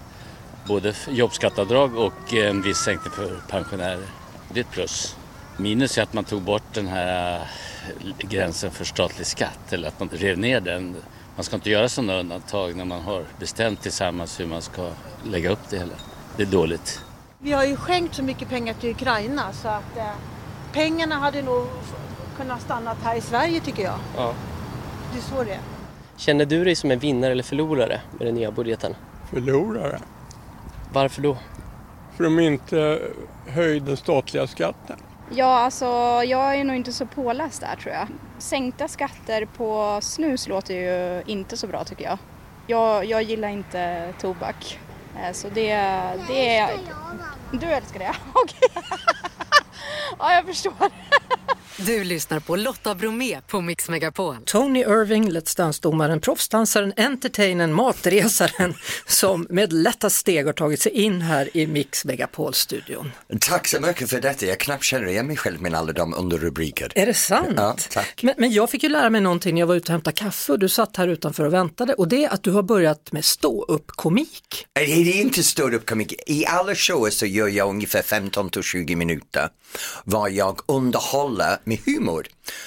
både 0.67 0.95
jobbskatteavdrag 1.09 1.97
och 1.97 2.35
en 2.35 2.63
viss 2.63 2.79
sänkning 2.79 3.13
för 3.13 3.37
pensionärer. 3.49 4.07
Det 4.53 4.61
är 4.61 4.65
ett 4.65 4.71
plus. 4.71 5.17
Minus 5.57 5.99
är 5.99 6.03
att 6.03 6.13
man 6.13 6.25
tog 6.25 6.43
bort 6.43 6.75
den 6.75 6.87
här 6.87 7.35
äh, 7.35 8.29
gränsen 8.29 8.71
för 8.71 8.85
statlig 8.85 9.27
skatt, 9.27 9.73
eller 9.73 9.89
att 9.89 10.01
man 10.01 10.09
rev 10.13 10.39
ner 10.39 10.61
den. 10.61 10.97
Man 11.37 11.45
ska 11.45 11.57
inte 11.57 11.71
göra 11.71 11.89
sådana 11.89 12.21
undantag 12.21 12.77
när 12.77 12.85
man 12.85 13.01
har 13.01 13.25
bestämt 13.39 13.83
tillsammans 13.83 14.41
hur 14.41 14.47
man 14.47 14.63
ska 14.63 14.91
lägga 15.25 15.51
upp 15.51 15.69
det 15.71 15.79
hela. 15.79 15.95
Det 16.37 16.43
är 16.43 16.47
dåligt. 16.47 17.01
Vi 17.39 17.53
har 17.53 17.65
ju 17.65 17.77
skänkt 17.77 18.15
så 18.15 18.23
mycket 18.23 18.49
pengar 18.49 18.75
till 18.75 18.91
Ukraina 18.91 19.53
så 19.53 19.69
att 19.69 19.97
eh, 19.97 20.11
pengarna 20.73 21.15
hade 21.15 21.43
nog 21.43 21.67
kunnat 22.37 22.63
stanna 22.63 22.97
här 23.03 23.17
i 23.17 23.21
Sverige 23.21 23.61
tycker 23.61 23.83
jag. 23.83 23.99
Ja. 24.17 24.35
Det 25.13 25.19
är 25.19 25.23
så 25.23 25.45
det 25.45 25.53
är. 25.53 25.61
Känner 26.17 26.45
du 26.45 26.65
dig 26.65 26.75
som 26.75 26.91
en 26.91 26.99
vinnare 26.99 27.33
eller 27.33 27.43
förlorare 27.43 28.01
med 28.19 28.27
den 28.27 28.35
nya 28.35 28.51
budgeten? 28.51 28.95
förlorare. 29.31 30.01
Varför 30.93 31.23
då? 31.23 31.37
För 32.17 32.25
de 32.25 32.39
inte 32.39 33.01
höjde 33.47 33.87
den 33.87 33.97
statliga 33.97 34.47
skatten. 34.47 34.97
Ja, 35.31 35.59
alltså 35.59 35.85
jag 36.25 36.55
är 36.57 36.65
nog 36.65 36.77
inte 36.77 36.93
så 36.93 37.07
påläst 37.07 37.61
där 37.61 37.77
tror 37.77 37.95
jag. 37.95 38.09
Sänkta 38.39 38.89
skatter 38.89 39.45
på 39.57 39.99
snus 40.03 40.49
låter 40.49 40.75
ju 40.75 41.23
inte 41.27 41.57
så 41.57 41.67
bra 41.67 41.85
tycker 41.85 42.05
jag. 42.05 42.19
Jag, 42.67 43.05
jag 43.05 43.23
gillar 43.23 43.49
inte 43.49 44.13
tobak. 44.21 44.79
Eh, 45.17 45.33
Så 45.33 45.49
det, 45.49 45.75
det 46.29 46.57
är... 46.59 46.71
Du 47.53 47.67
älskar 47.67 47.99
det? 47.99 48.13
Okej. 48.33 48.83
ja, 50.19 50.33
jag 50.35 50.47
förstår. 50.47 50.73
Du 51.79 52.05
lyssnar 52.05 52.41
på 52.41 52.57
Lotta 52.57 52.95
Bromé 52.95 53.41
på 53.47 53.61
Mix 53.61 53.89
Megapol. 53.89 54.37
Tony 54.45 54.81
Irving, 54.81 55.31
Let's 55.31 55.57
Dance-domaren, 55.57 56.21
proffsdansaren, 56.21 56.93
entertainern, 56.97 57.73
matresaren 57.73 58.75
som 59.07 59.47
med 59.51 59.73
lätta 59.73 60.11
steg 60.11 60.47
har 60.47 60.53
tagit 60.53 60.81
sig 60.81 60.93
in 60.93 61.21
här 61.21 61.57
i 61.57 61.67
Mix 61.67 62.05
Megapol-studion. 62.05 63.13
Tack 63.41 63.69
så 63.69 63.81
mycket 63.81 64.11
för 64.11 64.21
detta. 64.21 64.47
Jag 64.47 64.61
knappt 64.61 64.85
känner 64.85 65.07
igen 65.07 65.27
mig 65.27 65.37
själv 65.37 65.63
med 65.63 65.75
alla 65.75 65.93
de 65.93 66.15
underrubriker. 66.15 66.93
Är 66.95 67.07
det 67.07 67.15
sant? 67.15 67.55
Ja, 67.57 67.77
tack. 67.91 68.23
Men, 68.23 68.35
men 68.39 68.53
jag 68.53 68.71
fick 68.71 68.83
ju 68.83 68.89
lära 68.89 69.11
mig 69.11 69.21
någonting 69.21 69.55
när 69.55 69.61
jag 69.61 69.67
var 69.67 69.75
ute 69.75 69.85
och 69.85 69.93
hämtade 69.93 70.17
kaffe 70.17 70.53
och 70.53 70.59
du 70.59 70.69
satt 70.69 70.97
här 70.97 71.09
utanför 71.09 71.45
och 71.45 71.53
väntade 71.53 71.95
och 71.95 72.09
det 72.09 72.25
är 72.25 72.29
att 72.29 72.43
du 72.43 72.51
har 72.51 72.63
börjat 72.63 73.13
med 73.13 73.25
stå-upp-komik. 73.25 74.67
Det 74.73 74.81
är 74.81 75.21
inte 75.21 75.43
ståuppkomik. 75.43 76.15
I 76.27 76.47
alla 76.47 76.75
shower 76.75 77.11
så 77.11 77.27
gör 77.27 77.49
jag 77.49 77.69
ungefär 77.69 78.03
15 78.03 78.51
till 78.51 78.63
20 78.63 78.97
minuter 78.97 79.49
var 80.05 80.29
jag 80.29 80.61
underhåller 80.67 81.59
med 81.67 81.79
humor. 81.87 82.27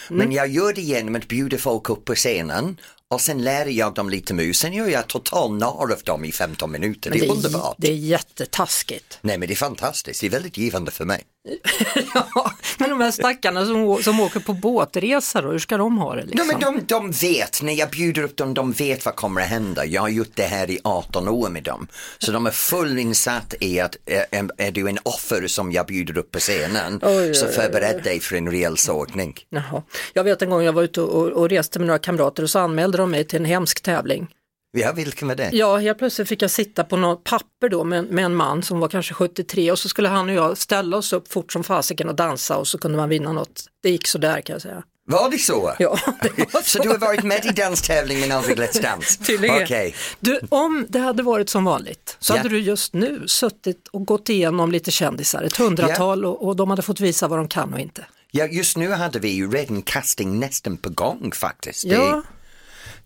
Men 0.09 0.31
jag 0.31 0.47
gör 0.47 0.73
det 0.73 0.81
genom 0.81 1.15
att 1.15 1.27
bjuda 1.27 1.57
folk 1.57 1.89
upp 1.89 2.05
på 2.05 2.15
scenen 2.15 2.77
och 3.07 3.21
sen 3.21 3.43
lär 3.43 3.65
jag 3.65 3.93
dem 3.93 4.09
lite 4.09 4.33
mus. 4.33 4.59
Sen 4.59 4.73
gör 4.73 4.87
jag 4.87 5.07
total 5.07 5.57
narr 5.57 5.91
av 5.91 6.01
dem 6.03 6.25
i 6.25 6.31
15 6.31 6.71
minuter. 6.71 7.09
Men 7.09 7.19
Det 7.19 7.25
är 7.25 7.31
underbart. 7.31 7.75
Det 7.77 7.87
är 7.91 7.95
jättetaskigt. 7.95 9.17
Nej 9.21 9.37
men 9.37 9.47
det 9.47 9.53
är 9.53 9.55
fantastiskt. 9.55 10.21
Det 10.21 10.27
är 10.27 10.31
väldigt 10.31 10.57
givande 10.57 10.91
för 10.91 11.05
mig. 11.05 11.23
ja, 12.13 12.51
men 12.77 12.89
de 12.89 13.01
här 13.01 13.11
stackarna 13.11 13.65
som, 13.65 14.03
som 14.03 14.19
åker 14.19 14.39
på 14.39 14.53
båtresa 14.53 15.41
då, 15.41 15.51
hur 15.51 15.59
ska 15.59 15.77
de 15.77 15.97
ha 15.97 16.15
det? 16.15 16.21
Ja, 16.21 16.27
Liksom? 16.27 16.47
men 16.47 16.59
de, 16.59 16.85
de 16.87 17.11
vet, 17.11 17.61
när 17.61 17.73
jag 17.73 17.89
bjuder 17.89 18.21
upp 18.23 18.37
dem, 18.37 18.53
de 18.53 18.71
vet 18.71 19.05
vad 19.05 19.15
kommer 19.15 19.41
att 19.41 19.47
hända. 19.47 19.85
Jag 19.85 20.01
har 20.01 20.09
gjort 20.09 20.31
det 20.33 20.43
här 20.43 20.69
i 20.69 20.79
18 20.83 21.27
år 21.27 21.49
med 21.49 21.63
dem. 21.63 21.87
Så 22.17 22.31
de 22.31 22.45
är 22.45 22.51
full 22.51 22.99
insatt 22.99 23.53
i 23.59 23.79
att 23.79 23.97
är, 24.05 24.49
är 24.57 24.71
du 24.71 24.89
en 24.89 24.99
offer 25.03 25.47
som 25.47 25.71
jag 25.71 25.85
bjuder 25.85 26.17
upp 26.17 26.31
på 26.31 26.39
scenen 26.39 26.99
Oj, 27.03 27.33
så 27.33 27.45
oj, 27.45 27.51
förbered 27.51 28.03
dig 28.03 28.19
för 28.19 28.35
en 28.35 28.51
rejäl 28.51 28.77
sågning. 28.77 29.35
Jaha. 29.49 29.83
Jag 30.13 30.23
vet 30.23 30.41
en 30.41 30.49
gång 30.49 30.63
jag 30.63 30.73
var 30.73 30.83
ute 30.83 31.01
och, 31.01 31.27
och 31.27 31.49
reste 31.49 31.79
med 31.79 31.87
några 31.87 31.99
kamrater 31.99 32.43
och 32.43 32.49
så 32.49 32.59
anmälde 32.59 32.97
de 32.97 33.11
mig 33.11 33.23
till 33.23 33.39
en 33.39 33.45
hemsk 33.45 33.81
tävling. 33.83 34.27
Ja, 34.71 34.91
vilken 34.91 35.27
var 35.27 35.35
det? 35.35 35.49
Ja, 35.53 35.77
helt 35.77 35.97
plötsligt 35.97 36.27
fick 36.29 36.41
jag 36.41 36.51
sitta 36.51 36.83
på 36.83 36.97
något 36.97 37.23
papper 37.23 37.69
då 37.69 37.83
med, 37.83 38.05
med 38.05 38.25
en 38.25 38.35
man 38.35 38.63
som 38.63 38.79
var 38.79 38.87
kanske 38.87 39.13
73 39.13 39.71
och 39.71 39.79
så 39.79 39.89
skulle 39.89 40.07
han 40.09 40.29
och 40.29 40.35
jag 40.35 40.57
ställa 40.57 40.97
oss 40.97 41.13
upp 41.13 41.31
fort 41.33 41.53
som 41.53 41.63
fasiken 41.63 42.09
och 42.09 42.15
dansa 42.15 42.57
och 42.57 42.67
så 42.67 42.77
kunde 42.77 42.97
man 42.97 43.09
vinna 43.09 43.33
något. 43.33 43.65
Det 43.83 43.89
gick 43.89 44.07
sådär 44.07 44.41
kan 44.41 44.53
jag 44.53 44.61
säga. 44.61 44.83
Var 45.05 45.29
det 45.31 45.37
så? 45.37 45.75
Ja, 45.79 45.97
det 46.21 46.53
var 46.53 46.61
Så 46.63 46.79
du 46.83 46.89
har 46.89 46.97
varit 46.97 47.23
med 47.23 47.45
i 47.45 47.49
danstävling 47.49 48.19
men 48.19 48.31
aldrig 48.31 48.57
Let's 48.59 48.81
Dance? 48.81 49.23
Tydligen. 49.23 49.63
Okej. 49.63 49.95
Du, 50.19 50.39
om 50.49 50.85
det 50.89 50.99
hade 50.99 51.23
varit 51.23 51.49
som 51.49 51.65
vanligt 51.65 52.17
så 52.19 52.33
Ja. 52.33 52.37
hade 52.37 52.49
du 52.49 52.59
just 52.59 52.93
nu 52.93 53.23
suttit 53.27 53.87
och 53.87 54.05
gått 54.05 54.29
igenom 54.29 54.71
lite 54.71 54.91
kändisar, 54.91 55.43
ett 55.43 55.57
hundratal 55.57 56.25
och, 56.25 56.47
och 56.47 56.55
de 56.55 56.69
hade 56.69 56.81
fått 56.81 56.99
visa 56.99 57.27
vad 57.27 57.39
de 57.39 57.47
kan 57.47 57.73
och 57.73 57.79
inte. 57.79 58.05
Ja, 58.31 58.45
just 58.45 58.77
nu 58.77 58.91
hade 58.91 59.19
vi 59.19 59.29
ju 59.29 59.51
redan 59.51 59.81
casting 59.81 60.39
nästan 60.39 60.77
på 60.77 60.89
gång 60.89 61.31
faktiskt. 61.35 61.89
Det- 61.89 61.95
Ja, 61.95 62.23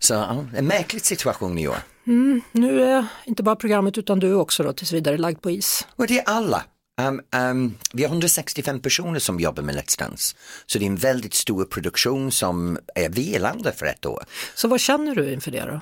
Så 0.04 0.14
ja, 0.14 0.46
en 0.54 0.66
märklig 0.66 1.02
situation 1.02 1.58
i 1.58 1.68
år. 1.68 1.76
mm, 2.06 2.40
nu 2.52 2.82
är 2.82 3.06
inte 3.24 3.42
bara 3.42 3.56
programmet 3.56 3.98
utan 3.98 4.20
du 4.20 4.34
också 4.34 4.62
då 4.62 4.72
tills 4.72 4.92
vidare 4.92 5.18
lagd 5.18 5.42
på 5.42 5.50
is. 5.50 5.86
Och 5.96 6.06
det 6.06 6.18
är 6.18 6.24
alla. 6.28 6.64
Um, 7.02 7.20
um, 7.36 7.74
vi 7.92 8.02
har 8.02 8.10
165 8.10 8.80
personer 8.80 9.18
som 9.18 9.40
jobbar 9.40 9.62
med 9.62 9.74
Let's 9.76 9.98
Dance. 9.98 10.36
Så 10.66 10.78
det 10.78 10.84
är 10.84 10.86
en 10.86 10.96
väldigt 10.96 11.34
stor 11.34 11.64
produktion 11.64 12.32
som 12.32 12.78
är 12.94 13.08
vilande 13.08 13.72
för 13.72 13.86
ett 13.86 14.06
år. 14.06 14.24
Så 14.54 14.68
vad 14.68 14.80
känner 14.80 15.14
du 15.14 15.32
inför 15.32 15.50
det 15.50 15.64
då? 15.64 15.80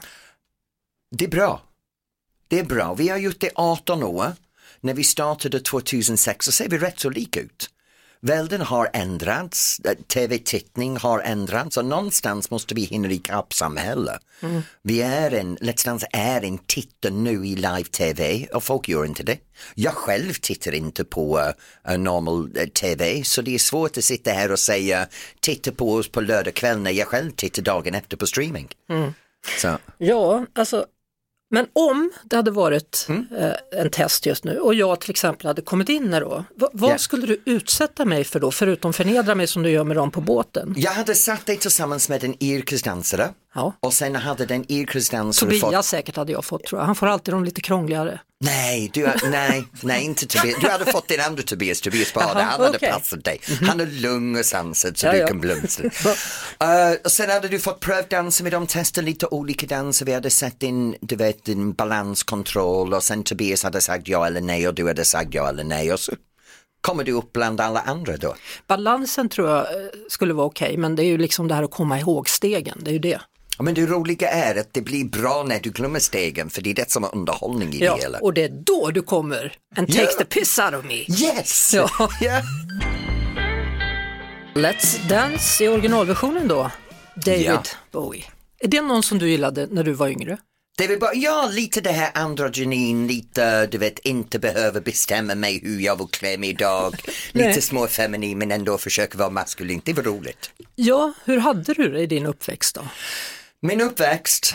Det 1.10 1.24
är 1.24 1.28
bra. 1.28 1.62
Det 2.48 2.58
är 2.58 2.64
bra. 2.64 2.94
Vi 2.94 3.08
har 3.08 3.18
gjort 3.18 3.40
det 3.40 3.50
18 3.54 4.02
år. 4.02 4.32
När 4.80 4.94
vi 4.94 5.04
startade 5.04 5.60
2006 5.60 6.46
så 6.46 6.52
ser 6.52 6.68
vi 6.68 6.78
rätt 6.78 7.00
så 7.00 7.10
lika 7.10 7.40
ut. 7.40 7.70
Världen 8.24 8.60
har 8.60 8.90
ändrats, 8.92 9.80
tv-tittning 10.06 10.96
har 10.96 11.20
ändrats 11.20 11.76
och 11.76 11.84
någonstans 11.84 12.50
måste 12.50 12.74
vi 12.74 12.84
hinna 12.84 13.10
ikapp 13.10 13.52
samhället. 13.52 14.20
Mm. 14.40 14.62
Vi 14.82 15.02
är 15.02 15.30
en, 15.30 15.58
Let's 15.58 15.84
Dance 15.84 16.06
är 16.12 16.44
en 16.44 16.58
titter 16.58 17.10
nu 17.10 17.46
i 17.46 17.56
live-tv 17.56 18.46
och 18.54 18.64
folk 18.64 18.88
gör 18.88 19.04
inte 19.04 19.22
det. 19.22 19.38
Jag 19.74 19.94
själv 19.94 20.32
tittar 20.32 20.74
inte 20.74 21.04
på 21.04 21.52
uh, 21.88 21.98
normal 21.98 22.50
eh, 22.56 22.66
tv 22.66 23.22
så 23.24 23.42
det 23.42 23.54
är 23.54 23.58
svårt 23.58 23.98
att 23.98 24.04
sitta 24.04 24.30
här 24.30 24.52
och 24.52 24.58
säga 24.58 25.06
titta 25.40 25.72
på 25.72 25.94
oss 25.94 26.08
på 26.08 26.20
lördag 26.20 26.54
kväll 26.54 26.78
när 26.78 26.90
jag 26.90 27.08
själv 27.08 27.30
tittar 27.30 27.62
dagen 27.62 27.94
efter 27.94 28.16
på 28.16 28.26
streaming. 28.26 28.68
Mm. 28.90 29.14
Så. 29.58 29.78
Ja, 29.98 30.46
alltså, 30.54 30.86
men 31.52 31.66
om 31.72 32.10
det 32.24 32.36
hade 32.36 32.50
varit 32.50 33.06
Mm. 33.08 33.26
eh, 33.38 33.80
en 33.80 33.90
test 33.90 34.26
just 34.26 34.44
nu 34.44 34.58
och 34.58 34.74
jag 34.74 35.00
till 35.00 35.10
exempel 35.10 35.46
hade 35.46 35.62
kommit 35.62 35.88
in 35.88 36.10
där 36.10 36.20
då, 36.20 36.44
vad, 36.54 36.70
vad 36.72 36.90
Ja. 36.90 36.98
skulle 36.98 37.26
du 37.26 37.42
utsätta 37.46 38.04
mig 38.04 38.24
för 38.24 38.40
då, 38.40 38.50
förutom 38.50 38.92
förnedra 38.92 39.34
mig 39.34 39.46
som 39.46 39.62
du 39.62 39.70
gör 39.70 39.84
med 39.84 39.96
dem 39.96 40.10
på 40.10 40.20
båten? 40.20 40.74
Jag 40.76 40.90
hade 40.90 41.14
satt 41.14 41.46
dig 41.46 41.56
tillsammans 41.56 42.08
med 42.08 42.24
en 42.24 42.42
yrkesdansare 42.42 43.28
Ja. 43.54 43.74
och 43.80 43.92
sen 43.92 44.16
hade 44.16 44.46
den 44.46 44.64
Tobias 44.64 45.60
fått... 45.60 45.84
säkert 45.84 46.16
hade 46.16 46.32
jag 46.32 46.44
fått 46.44 46.64
tror 46.64 46.80
jag, 46.80 46.86
han 46.86 46.94
får 46.94 47.06
alltid 47.06 47.34
de 47.34 47.44
lite 47.44 47.60
krångligare. 47.60 48.20
Nej, 48.40 48.90
du, 48.94 49.08
nej, 49.30 49.64
nej, 49.80 50.04
inte 50.04 50.26
Tobias. 50.26 50.60
Du 50.60 50.68
hade 50.68 50.92
fått 50.92 51.08
din 51.08 51.20
andra 51.20 51.42
Tobias, 51.42 51.80
Tobias 51.80 52.14
Bade, 52.14 52.26
Jaha, 52.26 52.42
han 52.42 52.60
hade 52.60 52.76
okej. 52.76 52.90
passat 52.90 53.24
dig. 53.24 53.40
Han 53.62 53.80
är 53.80 53.86
lugn 53.86 54.36
och 54.36 54.44
sansad 54.44 54.98
så 54.98 55.06
Ja, 55.06 55.12
du 55.12 55.18
ja. 55.18 55.26
kan 55.26 55.40
blomstra. 55.40 55.90
Uh, 56.62 56.96
och 57.04 57.12
sen 57.12 57.30
hade 57.30 57.48
du 57.48 57.58
fått 57.58 57.80
prövdansa 57.80 58.42
med 58.42 58.52
dem, 58.52 58.66
testa 58.66 59.00
lite 59.00 59.26
olika 59.26 59.66
danser, 59.66 60.06
vi 60.06 60.12
hade 60.12 60.30
sett 60.30 60.60
din, 60.60 60.96
du 61.00 61.16
vet, 61.16 61.44
din 61.44 61.72
balanskontroll 61.72 62.94
och 62.94 63.02
sen 63.02 63.24
Tobias 63.24 63.62
hade 63.62 63.80
sagt 63.80 64.08
ja 64.08 64.26
eller 64.26 64.40
nej 64.40 64.68
och 64.68 64.74
du 64.74 64.86
hade 64.86 65.04
sagt 65.04 65.34
ja 65.34 65.48
eller 65.48 65.64
nej 65.64 65.92
och 65.92 66.00
så 66.00 66.12
kommer 66.80 67.04
du 67.04 67.12
upp 67.12 67.32
bland 67.32 67.60
alla 67.60 67.80
andra 67.80 68.16
då. 68.16 68.34
Balansen 68.66 69.28
tror 69.28 69.48
jag 69.48 69.58
eh, 69.58 69.88
skulle 70.08 70.34
vara 70.34 70.46
okej, 70.46 70.76
men 70.76 70.96
det 70.96 71.02
är 71.02 71.06
ju 71.06 71.18
liksom 71.18 71.48
det 71.48 71.54
här 71.54 71.62
att 71.62 71.70
komma 71.70 72.00
ihåg 72.00 72.28
stegen, 72.28 72.78
det 72.80 72.90
är 72.90 72.92
ju 72.92 72.98
det. 72.98 73.20
Men 73.62 73.74
det 73.74 73.86
roliga 73.86 74.28
är 74.30 74.56
att 74.60 74.68
det 74.74 74.80
blir 74.80 75.04
bra 75.04 75.44
när 75.48 75.60
du 75.60 75.70
glömmer 75.70 75.98
stegen 76.00 76.50
för 76.50 76.62
det 76.62 76.70
är 76.70 76.74
det 76.74 76.90
som 76.90 77.04
är 77.04 77.14
underhållning 77.14 77.74
i 77.74 77.78
Ja, 77.84 77.94
det 77.96 78.02
hela. 78.02 78.18
och 78.18 78.34
det 78.34 78.42
är 78.44 78.48
då 78.48 78.90
du 78.90 79.02
kommer 79.02 79.52
and 79.76 79.90
Ja. 79.90 80.00
takes 80.00 80.16
the 80.16 80.24
piss 80.24 80.58
out 80.58 80.74
of 80.74 80.84
me. 80.84 80.94
Yes! 80.94 81.74
Ja. 81.74 81.90
Ja. 82.20 82.40
Let's 84.54 85.08
Dance 85.08 85.64
i 85.64 85.68
originalversionen 85.68 86.48
då, 86.48 86.70
David 87.26 87.46
Ja. 87.46 87.62
Bowie. 87.92 88.24
Är 88.60 88.68
det 88.68 88.80
någon 88.82 89.02
som 89.02 89.18
du 89.18 89.30
gillade 89.30 89.66
när 89.70 89.84
du 89.84 89.92
var 89.92 90.08
yngre? 90.08 90.36
Det 90.78 91.00
bara, 91.00 91.14
ja, 91.14 91.48
lite 91.52 91.80
det 91.80 91.90
här 91.92 92.10
androgynin, 92.14 93.06
lite, 93.06 93.66
du 93.66 93.78
vet, 93.78 93.98
inte 93.98 94.38
behöver 94.38 94.80
bestämma 94.80 95.34
mig 95.34 95.60
hur 95.64 95.80
jag 95.80 95.96
vill 95.98 96.06
klä 96.06 96.38
mig 96.38 96.48
idag. 96.50 96.94
Lite 97.32 97.62
små 97.62 97.86
feminin 97.86 98.38
men 98.38 98.52
ändå 98.52 98.78
försöka 98.78 99.18
vara 99.18 99.30
maskulin, 99.30 99.80
det 99.84 99.92
var 99.92 100.02
roligt. 100.02 100.50
Ja, 100.74 101.12
hur 101.24 101.38
hade 101.38 101.74
du 101.74 101.88
det 101.92 102.00
i 102.00 102.06
din 102.06 102.26
uppväxt 102.26 102.74
då? 102.74 102.80
Min 103.64 103.80
uppväxt, 103.80 104.54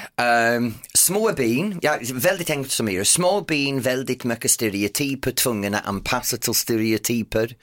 um, 0.58 0.74
små 0.94 1.34
bin, 1.34 1.80
ja, 1.82 1.98
väldigt 2.14 2.50
enkelt 2.50 2.72
som 2.72 2.90
er, 2.90 3.04
små 3.04 3.42
bin, 3.42 3.82
väldigt 3.82 4.24
mycket 4.24 4.52
stereotyper, 4.52 5.32
tvungna 5.32 5.78
att 5.78 5.88
anpassa 5.88 6.38
till 6.38 6.54
stereotyper, 6.54 7.56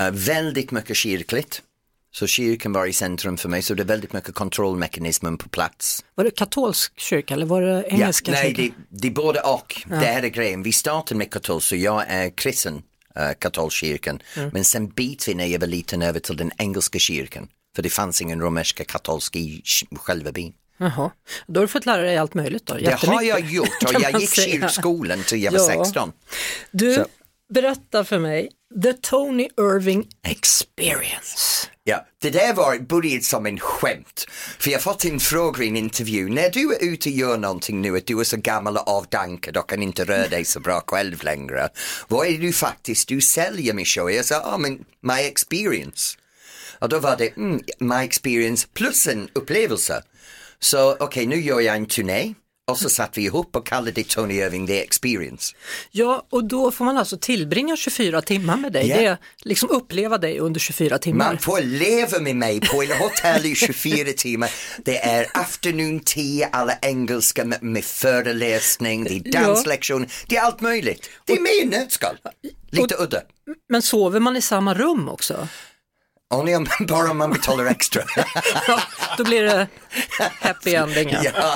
uh, 0.00 0.10
väldigt 0.10 0.70
mycket 0.70 0.96
kyrkligt. 0.96 1.62
Så 2.10 2.26
kyrkan 2.26 2.72
var 2.72 2.86
i 2.86 2.92
centrum 2.92 3.36
för 3.36 3.48
mig, 3.48 3.62
så 3.62 3.74
det 3.74 3.82
är 3.82 3.86
väldigt 3.86 4.12
mycket 4.12 4.34
kontrollmekanismen 4.34 5.38
på 5.38 5.48
plats. 5.48 6.04
Var 6.14 6.24
det 6.24 6.30
katolsk 6.30 7.00
kyrka 7.00 7.34
eller 7.34 7.46
var 7.46 7.62
det 7.62 7.84
engelska 7.88 8.30
nej, 8.30 8.54
kyrkan? 8.54 8.74
det, 8.88 9.00
det 9.00 9.08
är 9.08 9.12
både 9.12 9.40
och. 9.40 9.82
Ja. 9.90 9.96
Det 9.96 10.06
här 10.06 10.22
är 10.22 10.28
grejen. 10.28 10.62
Vi 10.62 10.72
startade 10.72 11.18
med 11.18 11.30
katolsk, 11.30 11.68
så 11.68 11.76
jag 11.76 12.04
är 12.08 12.30
kristen, 12.30 12.74
uh, 12.74 13.32
katolskyrkan. 13.38 14.22
Mm. 14.36 14.50
Men 14.52 14.64
sen 14.64 14.88
bytte 14.88 15.30
vi 15.30 15.34
när 15.34 15.46
jag 15.46 15.60
var 15.60 15.66
liten 15.66 16.02
över 16.02 16.20
till 16.20 16.36
den 16.36 16.50
engelska 16.58 16.98
kyrkan. 16.98 17.48
För 17.76 17.82
det 17.82 17.90
fanns 17.90 18.22
ingen 18.22 18.40
romerska 18.40 18.84
katolsk 18.84 19.36
i 19.36 19.62
själva 19.96 20.32
byn. 20.32 20.52
Jaha, 20.82 21.10
då 21.46 21.60
har 21.60 21.66
du 21.66 21.68
fått 21.68 21.86
lära 21.86 22.02
dig 22.02 22.16
allt 22.16 22.34
möjligt 22.34 22.66
då? 22.66 22.74
Det 22.74 22.92
har 23.06 23.22
jag 23.22 23.40
gjort 23.40 23.82
och 23.86 24.00
jag 24.00 24.20
gick 24.20 24.30
säga. 24.30 24.60
kyrkskolan 24.60 25.22
till 25.22 25.42
jag 25.42 25.52
var 25.52 25.58
Ja. 25.58 25.84
16. 25.84 26.12
Du, 26.70 26.94
Så. 26.94 27.06
berätta 27.54 28.04
för 28.04 28.18
mig, 28.18 28.50
The 28.82 28.92
Tony 28.92 29.48
Irving 29.60 30.08
Experience. 30.26 31.68
Ja, 31.84 32.06
det 32.22 32.30
där 32.30 32.54
var 32.54 32.78
börjat 32.78 33.24
som 33.24 33.46
en 33.46 33.58
skämt. 33.60 34.26
För 34.58 34.70
jag 34.70 34.78
har 34.78 34.82
fått 34.82 35.04
en 35.04 35.20
fråga 35.20 35.64
i 35.64 35.68
en 35.68 35.76
intervju, 35.76 36.28
när 36.28 36.50
du 36.50 36.72
är 36.74 36.84
ute 36.84 37.08
och 37.08 37.14
gör 37.14 37.38
någonting 37.38 37.80
nu 37.82 37.96
att 37.96 38.06
du 38.06 38.20
är 38.20 38.24
så 38.24 38.36
gammal 38.36 38.76
och 38.76 38.88
avdankad 38.88 39.56
och 39.56 39.68
kan 39.68 39.82
inte 39.82 40.04
röra 40.04 40.28
dig 40.28 40.44
så 40.44 40.60
bra 40.60 40.82
själv 40.86 41.24
längre. 41.24 41.68
Vad 42.08 42.26
är 42.26 42.30
det 42.32 42.38
du 42.38 42.52
faktiskt, 42.52 43.08
du 43.08 43.20
säljer 43.20 43.74
min 43.74 43.84
show? 43.84 44.10
Jag 44.10 44.24
sa, 44.24 44.34
ja 44.34 44.58
men 44.58 44.84
my 45.00 45.20
experience. 45.22 46.18
Och 46.78 46.88
då 46.88 46.98
var 46.98 47.16
det, 47.16 47.36
mm, 47.36 47.60
my 47.78 48.04
experience 48.04 48.66
plus 48.74 49.06
en 49.06 49.28
upplevelse. 49.32 50.02
Så 50.62 50.96
okej, 51.00 51.26
nu 51.26 51.40
gör 51.40 51.60
jag 51.60 51.76
en 51.76 51.86
turné. 51.86 52.34
Och 52.70 52.78
så 52.78 52.88
satt 52.88 53.18
vi 53.18 53.22
ihop 53.22 53.56
och 53.56 53.66
kallade 53.66 53.90
det 53.90 54.08
Tony 54.08 54.34
Irving 54.34 54.66
The 54.66 54.82
Experience. 54.82 55.54
Ja, 55.90 56.26
och 56.30 56.44
då 56.44 56.70
får 56.70 56.84
man 56.84 56.98
alltså 56.98 57.16
tillbringa 57.16 57.76
24 57.76 58.22
timmar 58.22 58.56
med 58.56 58.72
dig. 58.72 58.88
Ja. 58.88 58.96
Det 58.96 59.04
är 59.04 59.18
liksom 59.42 59.70
uppleva 59.70 60.18
dig 60.18 60.38
under 60.38 60.60
24 60.60 60.98
timmar. 60.98 61.26
Man 61.26 61.38
får 61.38 61.60
leva 61.60 62.18
med 62.18 62.36
mig 62.36 62.60
på 62.60 62.82
ett 62.82 62.98
hotell 62.98 63.46
i 63.46 63.54
24 63.54 64.12
timmar. 64.12 64.50
Det 64.84 64.98
är 64.98 65.26
afternoon 65.34 66.00
tea, 66.00 66.48
alla 66.52 66.78
engelska 66.82 67.44
med, 67.44 67.62
med 67.62 67.84
föreläsning, 67.84 69.04
det 69.04 69.16
är 69.16 69.32
danslektion, 69.32 70.06
det 70.26 70.36
är 70.36 70.42
allt 70.42 70.60
möjligt. 70.60 71.10
Det 71.24 71.32
är 71.32 71.40
mig 71.40 71.62
i 71.62 71.66
nötskal. 71.66 72.16
Lite 72.70 72.94
udda. 72.98 73.22
Men 73.68 73.82
sover 73.82 74.20
man 74.20 74.36
i 74.36 74.42
samma 74.42 74.74
rum 74.74 75.08
också? 75.08 75.48
Only 76.32 76.54
om, 76.54 76.66
bara 76.88 77.10
om 77.10 77.18
man 77.18 77.30
betalar 77.30 77.64
extra. 77.66 78.02
Ja, 78.68 78.80
då 79.18 79.24
blir 79.24 79.42
det 79.42 79.66
happy 80.40 80.74
ending. 80.74 81.16
Ja. 81.22 81.54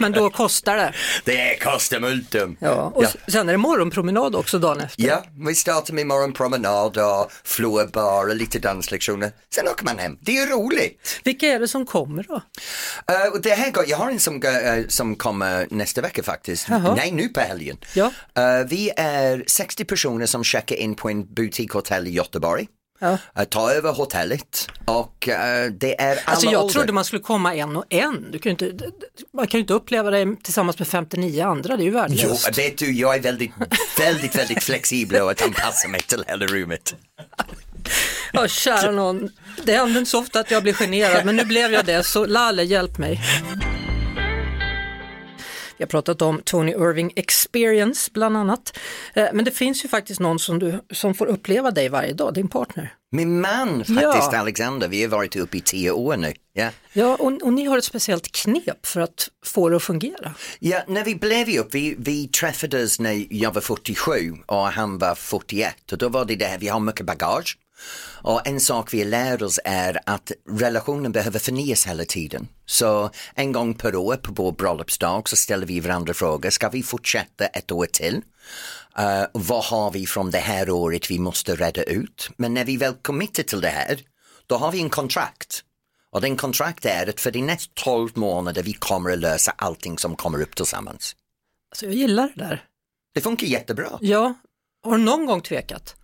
Men 0.00 0.12
då 0.12 0.30
kostar 0.30 0.76
det. 0.76 0.92
det 1.24 1.58
kostar 1.62 2.00
multum. 2.00 2.56
Ja. 2.60 2.92
Och 2.94 3.04
Ja. 3.04 3.08
sen 3.28 3.48
är 3.48 3.52
det 3.52 3.58
morgonpromenad 3.58 4.34
också 4.36 4.58
dagen 4.58 4.80
efter. 4.80 5.02
Ja, 5.06 5.24
vi 5.46 5.54
startar 5.54 5.94
med 5.94 6.06
morgonpromenad 6.06 6.96
och 6.98 7.32
florbar 7.44 8.28
och 8.28 8.36
lite 8.36 8.58
danslektioner. 8.58 9.32
Sen 9.54 9.68
åker 9.68 9.84
man 9.84 9.98
hem. 9.98 10.18
Det 10.20 10.38
är 10.38 10.46
roligt. 10.46 11.20
Vilka 11.24 11.46
är 11.46 11.60
det 11.60 11.68
som 11.68 11.86
kommer 11.86 12.22
då? 12.22 12.34
Uh, 12.34 13.40
det 13.42 13.54
här 13.54 13.70
går, 13.70 13.84
jag 13.88 13.96
har 13.96 14.10
en 14.10 14.20
som, 14.20 14.34
uh, 14.34 14.88
som 14.88 15.16
kommer 15.16 15.66
nästa 15.70 16.00
vecka 16.00 16.22
faktiskt. 16.22 16.68
Jaha. 16.68 16.94
Nej, 16.94 17.10
nu 17.12 17.28
på 17.28 17.40
helgen. 17.40 17.76
Ja. 17.94 18.06
Uh, 18.38 18.66
vi 18.68 18.90
är 18.96 19.44
60 19.46 19.84
personer 19.84 20.26
som 20.26 20.44
checkar 20.44 20.76
in 20.76 20.94
på 20.94 21.10
en 21.10 21.34
butikshotell 21.34 22.06
i 22.06 22.10
Göteborg. 22.10 22.66
Ja. 22.98 23.18
Uh, 23.38 23.44
ta 23.44 23.72
över 23.72 23.92
hotellet 23.92 24.68
och 24.84 25.28
uh, 25.28 25.72
det 25.72 26.00
är 26.00 26.10
alla 26.10 26.20
Alltså 26.24 26.46
jag 26.46 26.68
trodde 26.68 26.92
man 26.92 27.04
skulle 27.04 27.22
komma 27.22 27.54
en 27.54 27.76
och 27.76 27.84
en. 27.88 28.30
Du 28.30 28.38
kan 28.38 28.50
inte, 28.50 28.72
man 29.32 29.46
kan 29.46 29.58
ju 29.58 29.62
inte 29.62 29.74
uppleva 29.74 30.10
det 30.10 30.36
tillsammans 30.42 30.78
med 30.78 30.88
59 30.88 31.44
andra, 31.44 31.76
det 31.76 31.82
är 31.82 31.84
ju 31.84 31.90
Jo, 31.90 31.98
värdelöst. 31.98 32.58
vet 32.58 32.78
du, 32.78 32.92
jag 32.92 33.14
är 33.14 33.20
väldigt, 33.20 33.52
väldigt, 33.98 34.34
väldigt 34.34 34.62
flexibel 34.62 35.22
och 35.22 35.30
att 35.30 35.42
anpassa 35.42 35.88
mig 35.88 36.00
till 36.00 36.24
hela 36.26 36.46
rummet. 36.46 36.94
Ja, 38.32 38.48
kära 38.48 38.90
någon. 38.90 39.28
Det 39.64 39.76
händer 39.76 39.98
inte 39.98 40.10
så 40.10 40.18
ofta 40.20 40.40
att 40.40 40.50
jag 40.50 40.62
blir 40.62 40.72
generad, 40.72 41.24
men 41.24 41.36
nu 41.36 41.44
blev 41.44 41.72
jag 41.72 41.84
det, 41.84 42.02
så 42.02 42.26
Lalle, 42.26 42.62
hjälp 42.62 42.98
mig. 42.98 43.20
Har 45.84 45.86
pratat 45.86 46.22
om 46.22 46.40
Tony 46.44 46.72
Irving 46.72 47.12
Experience 47.16 48.10
bland 48.14 48.36
annat. 48.36 48.78
Eh, 49.14 49.26
Men 49.32 49.44
det 49.44 49.50
finns 49.50 49.84
ju 49.84 49.88
faktiskt 49.88 50.20
någon 50.20 50.38
som, 50.38 50.58
du, 50.58 50.80
som 50.92 51.14
får 51.14 51.26
uppleva 51.26 51.70
dig 51.70 51.88
varje 51.88 52.12
dag, 52.12 52.34
din 52.34 52.48
partner. 52.48 52.94
Min 53.10 53.40
man 53.40 53.68
faktiskt, 53.78 54.00
Ja. 54.32 54.38
Alexander, 54.38 54.88
vi 54.88 55.02
har 55.02 55.08
varit 55.08 55.36
uppe 55.36 55.56
i 55.56 55.60
tio 55.60 55.90
år 55.90 56.16
nu. 56.16 56.32
Ja. 56.52 56.70
Ja, 56.92 57.16
och, 57.20 57.32
och 57.42 57.52
ni 57.52 57.64
har 57.64 57.78
ett 57.78 57.84
speciellt 57.84 58.32
knep 58.32 58.86
för 58.86 59.00
att 59.00 59.28
få 59.44 59.68
det 59.68 59.76
att 59.76 59.82
fungera. 59.82 60.34
Ja, 60.58 60.82
när 60.88 61.04
vi 61.04 61.14
blev 61.14 61.48
ihop, 61.48 61.68
vi, 61.70 61.94
vi 61.98 62.28
träffades 62.28 63.00
när 63.00 63.26
jag 63.30 63.54
var 63.54 63.60
47 63.60 64.32
och 64.46 64.56
han 64.66 64.98
var 64.98 65.14
41 65.14 65.92
och 65.92 65.98
då 65.98 66.08
var 66.08 66.24
det 66.24 66.36
det 66.36 66.44
här, 66.44 66.58
vi 66.58 66.68
har 66.68 66.80
mycket 66.80 67.06
bagage. 67.06 67.58
Och 68.22 68.46
en 68.46 68.60
sak 68.60 68.94
vi 68.94 69.04
lär 69.04 69.42
oss 69.42 69.60
är 69.64 69.98
att 70.06 70.32
relationen 70.50 71.12
behöver 71.12 71.38
förnyas 71.38 71.86
hela 71.86 72.04
tiden. 72.04 72.48
Så 72.66 73.10
en 73.34 73.52
gång 73.52 73.74
per 73.74 73.96
år 73.96 74.16
på 74.16 74.32
vår 74.32 74.52
bröllopsdag 74.52 75.28
så 75.28 75.36
ställer 75.36 75.66
vi 75.66 75.80
varandra 75.80 76.14
frågor, 76.14 76.50
ska 76.50 76.68
vi 76.68 76.82
fortsätta 76.82 77.46
ett 77.46 77.72
år 77.72 77.86
till? 77.86 78.22
Eh, 78.98 79.24
vad 79.32 79.64
har 79.64 79.90
vi 79.90 80.06
från 80.06 80.30
det 80.30 80.38
här 80.38 80.70
året 80.70 81.10
vi 81.10 81.18
måste 81.18 81.54
rädda 81.54 81.82
ut? 81.82 82.30
Men 82.36 82.54
när 82.54 82.64
vi 82.64 82.76
väl 82.76 82.94
committar 82.94 83.42
till 83.42 83.60
det 83.60 83.68
här, 83.68 84.00
då 84.46 84.56
har 84.56 84.72
vi 84.72 84.80
en 84.80 84.90
kontrakt. 84.90 85.64
Och 86.10 86.20
den 86.20 86.36
kontrakt 86.36 86.86
är 86.86 87.08
att 87.08 87.20
för 87.20 87.30
de 87.30 87.42
nästa 87.42 87.72
12 87.74 88.10
månader 88.14 88.62
vi 88.62 88.72
kommer 88.72 89.10
att 89.10 89.18
lösa 89.18 89.50
allting 89.56 89.98
som 89.98 90.16
kommer 90.16 90.42
upp 90.42 90.56
tillsammans. 90.56 91.16
Alltså 91.70 91.86
jag 91.86 91.94
gillar 91.94 92.32
det 92.34 92.44
där. 92.44 92.64
Det 93.14 93.20
funkar 93.20 93.46
jättebra. 93.46 93.98
Ja, 94.00 94.34
har 94.84 94.92
du 94.92 95.04
någon 95.04 95.26
gång 95.26 95.40
tvekat? 95.40 95.96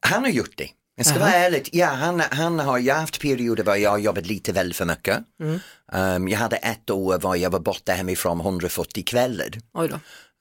Han 0.00 0.22
har 0.22 0.30
gjort 0.30 0.56
det. 0.56 0.70
Jag 0.98 1.06
ska 1.06 1.14
Jaha. 1.14 1.24
vara 1.24 1.34
ärlig, 1.34 1.68
ja, 1.72 1.86
han, 1.86 2.20
han 2.30 2.58
har 2.58 2.78
jag 2.78 2.94
har 2.94 3.00
haft 3.00 3.20
perioder 3.20 3.64
där 3.64 3.74
jag 3.76 3.90
har 3.90 3.98
jobbat 3.98 4.26
lite 4.26 4.52
väl 4.52 4.74
för 4.74 4.84
mycket. 4.84 5.18
Mm. 5.42 5.60
Um, 5.92 6.28
jag 6.28 6.38
hade 6.38 6.56
ett 6.56 6.90
år 6.90 7.18
var 7.18 7.36
jag 7.36 7.50
var 7.50 7.60
borta 7.60 7.92
hemifrån 7.92 8.40
140 8.40 9.04
kvällar. 9.04 9.48
Oj 9.74 9.88
då. 9.88 9.98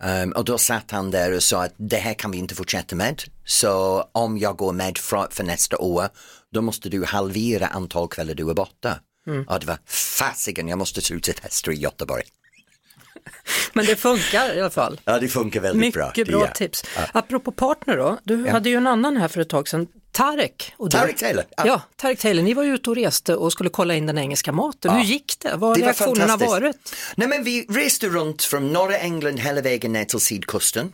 Um, 0.07 0.31
och 0.31 0.45
då 0.45 0.57
satt 0.57 0.91
han 0.91 1.11
där 1.11 1.31
och 1.35 1.43
sa 1.43 1.63
att 1.63 1.73
det 1.77 1.97
här 1.97 2.13
kan 2.13 2.31
vi 2.31 2.37
inte 2.37 2.55
fortsätta 2.55 2.95
med. 2.95 3.23
Så 3.45 4.01
om 4.11 4.37
jag 4.37 4.57
går 4.57 4.73
med 4.73 4.97
för, 4.97 5.27
för 5.31 5.43
nästa 5.43 5.77
år, 5.77 6.07
då 6.53 6.61
måste 6.61 6.89
du 6.89 7.05
halvera 7.05 7.67
antal 7.67 8.07
kvällar 8.07 8.33
du 8.33 8.49
är 8.49 8.53
borta. 8.53 8.99
Mm. 9.27 9.43
Och 9.47 9.59
det 9.59 9.65
var 9.65 9.77
fasiken, 9.85 10.67
jag 10.67 10.79
måste 10.79 11.01
sluta 11.01 11.31
testa 11.33 11.71
i 11.71 11.75
Göteborg. 11.75 12.23
Men 13.73 13.85
det 13.85 13.95
funkar 13.95 14.55
i 14.57 14.61
alla 14.61 14.69
fall. 14.69 14.99
Ja, 15.05 15.19
det 15.19 15.27
funkar 15.27 15.59
väldigt 15.59 15.79
Mycket 15.79 15.93
bra. 15.93 16.11
bra, 16.25 16.39
Det 16.39 16.45
gör. 16.45 16.53
tips. 16.53 16.83
Ja. 16.95 17.01
Apropå 17.13 17.51
partner 17.51 17.97
då, 17.97 18.17
du 18.23 18.45
Ja. 18.45 18.51
hade 18.51 18.69
ju 18.69 18.75
en 18.75 18.87
annan 18.87 19.17
här 19.17 19.27
för 19.27 19.41
ett 19.41 19.49
tag 19.49 19.67
sedan, 19.67 19.87
Tarek. 20.17 20.73
Och 20.77 20.89
du. 20.89 20.97
Tarek 20.97 21.17
Taylor, 21.17 21.43
ja. 21.57 21.63
Ja. 21.67 21.81
Tarek 21.95 22.19
Taylor, 22.19 22.43
ni 22.43 22.53
var 22.53 22.63
ute 22.63 22.89
och 22.89 22.95
reste 22.95 23.35
och 23.35 23.51
skulle 23.51 23.69
kolla 23.69 23.95
in 23.95 24.05
den 24.05 24.17
engelska 24.17 24.51
maten. 24.51 24.91
Ja. 24.91 24.97
Hur 24.97 25.05
gick 25.05 25.39
det? 25.39 25.49
Vad 25.49 25.61
har 25.61 25.67
var 25.69 25.75
reaktionerna 25.75 26.27
fantastiskt. 26.27 26.51
varit? 26.51 26.95
Nej 27.15 27.27
men 27.27 27.43
vi 27.43 27.65
reste 27.69 28.07
runt 28.07 28.43
från 28.43 28.73
norra 28.73 28.97
England 28.97 29.39
hela 29.39 29.61
vägen 29.61 29.93
ner 29.93 30.05
till 30.05 30.19
sydkusten. 30.19 30.93